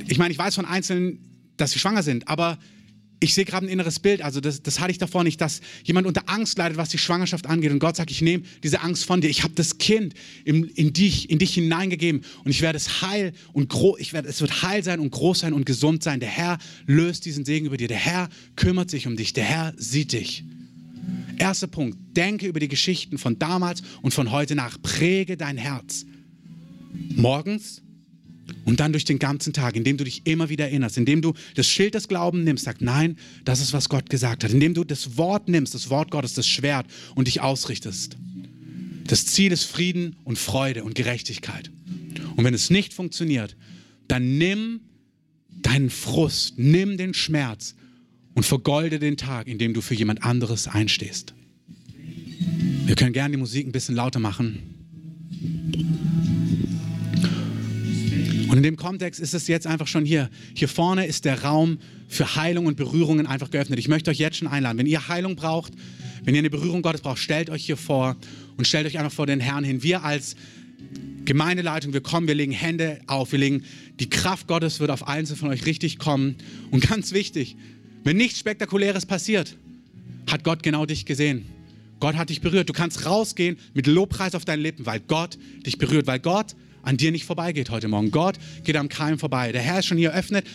[0.07, 1.19] ich meine, ich weiß von Einzelnen,
[1.57, 2.59] dass sie schwanger sind, aber
[3.23, 6.07] ich sehe gerade ein inneres Bild, also das, das hatte ich davor nicht, dass jemand
[6.07, 7.71] unter Angst leidet, was die Schwangerschaft angeht.
[7.71, 9.29] Und Gott sagt, ich nehme diese Angst von dir.
[9.29, 10.15] Ich habe das Kind
[10.45, 14.41] in, in, dich, in dich hineingegeben und ich werde es heil und groß, ich es
[14.41, 16.19] wird heil sein und groß sein und gesund sein.
[16.21, 17.89] Der Herr löst diesen Segen über dir.
[17.89, 19.35] Der Herr kümmert sich um dich.
[19.35, 20.43] Der Herr sieht dich.
[21.37, 24.81] Erster Punkt, denke über die Geschichten von damals und von heute nach.
[24.81, 26.07] Präge dein Herz.
[27.15, 27.83] Morgens,
[28.65, 31.67] und dann durch den ganzen Tag, indem du dich immer wieder erinnerst, indem du das
[31.67, 34.53] Schild des Glaubens nimmst, sagst, nein, das ist, was Gott gesagt hat.
[34.53, 38.17] Indem du das Wort nimmst, das Wort Gottes, das Schwert und dich ausrichtest.
[39.07, 41.71] Das Ziel ist Frieden und Freude und Gerechtigkeit.
[42.37, 43.57] Und wenn es nicht funktioniert,
[44.09, 44.81] dann nimm
[45.63, 47.75] deinen Frust, nimm den Schmerz
[48.35, 51.35] und vergolde den Tag, indem du für jemand anderes einstehst.
[52.87, 56.10] Wir können gerne die Musik ein bisschen lauter machen.
[58.51, 60.29] Und in dem Kontext ist es jetzt einfach schon hier.
[60.55, 61.79] Hier vorne ist der Raum
[62.09, 63.79] für Heilung und Berührungen einfach geöffnet.
[63.79, 64.77] Ich möchte euch jetzt schon einladen.
[64.77, 65.73] Wenn ihr Heilung braucht,
[66.25, 68.17] wenn ihr eine Berührung Gottes braucht, stellt euch hier vor
[68.57, 69.85] und stellt euch einfach vor den Herrn hin.
[69.85, 70.35] Wir als
[71.27, 73.63] Gemeindeleitung, wir kommen, wir legen Hände auf, wir legen,
[74.01, 76.35] die Kraft Gottes wird auf einzelne von euch richtig kommen.
[76.73, 77.55] Und ganz wichtig,
[78.03, 79.57] wenn nichts Spektakuläres passiert,
[80.29, 81.45] hat Gott genau dich gesehen.
[82.01, 82.69] Gott hat dich berührt.
[82.69, 86.97] Du kannst rausgehen mit Lobpreis auf deinen Lippen, weil Gott dich berührt, weil Gott an
[86.97, 88.11] dir nicht vorbeigeht heute Morgen.
[88.11, 89.53] Gott geht am Keim vorbei.
[89.53, 90.47] Der Herr ist schon hier öffnet.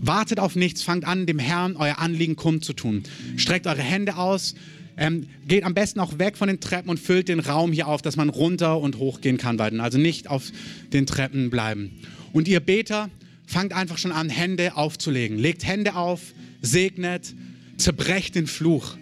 [0.00, 3.02] Wartet auf nichts, fangt an, dem Herrn euer Anliegen kundzutun.
[3.36, 4.54] Streckt eure Hände aus,
[4.98, 8.02] ähm, geht am besten auch weg von den Treppen und füllt den Raum hier auf,
[8.02, 9.82] dass man runter und hoch gehen kann weiter.
[9.82, 10.52] Also nicht auf
[10.92, 11.92] den Treppen bleiben.
[12.32, 13.10] Und ihr Beter,
[13.46, 15.38] fangt einfach schon an, Hände aufzulegen.
[15.38, 16.20] Legt Hände auf,
[16.60, 17.34] segnet,
[17.78, 18.96] zerbrecht den Fluch.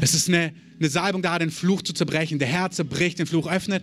[0.00, 2.38] Es ist eine, eine Salbung da, den Fluch zu zerbrechen.
[2.38, 3.82] Der Herr zerbricht den Fluch, öffnet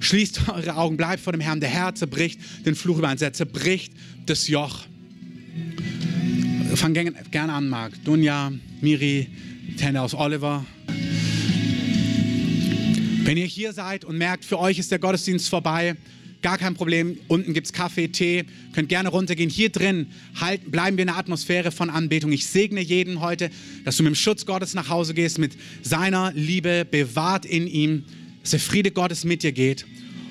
[0.00, 1.60] Schließt eure Augen, bleibt vor dem Herrn.
[1.60, 3.22] Der Herr zerbricht den Fluch über uns.
[3.22, 3.92] Er zerbricht
[4.26, 4.84] das Joch.
[6.74, 7.92] Fang gerne an, Marc.
[8.04, 9.28] Dunja, Miri,
[9.78, 10.64] Tende aus Oliver.
[13.24, 15.96] Wenn ihr hier seid und merkt, für euch ist der Gottesdienst vorbei,
[16.42, 17.18] gar kein Problem.
[17.26, 19.50] Unten gibt es Kaffee, Tee, könnt gerne runtergehen.
[19.50, 20.06] Hier drin
[20.40, 22.30] halt, bleiben wir in der Atmosphäre von Anbetung.
[22.30, 23.50] Ich segne jeden heute,
[23.84, 28.04] dass du mit dem Schutz Gottes nach Hause gehst, mit seiner Liebe bewahrt in ihm
[28.46, 29.84] dass der Friede Gottes mit dir geht.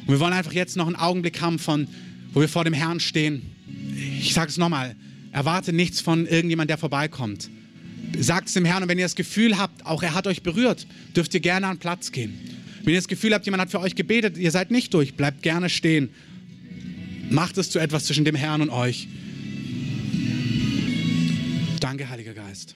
[0.08, 1.86] Und wir wollen einfach jetzt noch einen Augenblick haben, von,
[2.32, 3.42] wo wir vor dem Herrn stehen.
[4.22, 4.96] Ich sage es nochmal,
[5.34, 7.50] erwarte nichts von irgendjemand, der vorbeikommt.
[8.18, 10.88] Sagt es dem Herrn und wenn ihr das Gefühl habt, auch er hat euch berührt,
[11.14, 12.40] dürft ihr gerne an Platz gehen.
[12.86, 15.42] Wenn ihr das Gefühl habt, jemand hat für euch gebetet, ihr seid nicht durch, bleibt
[15.42, 16.08] gerne stehen.
[17.30, 19.10] Macht es zu etwas zwischen dem Herrn und euch.
[21.82, 22.76] Danke, Heiliger Geist.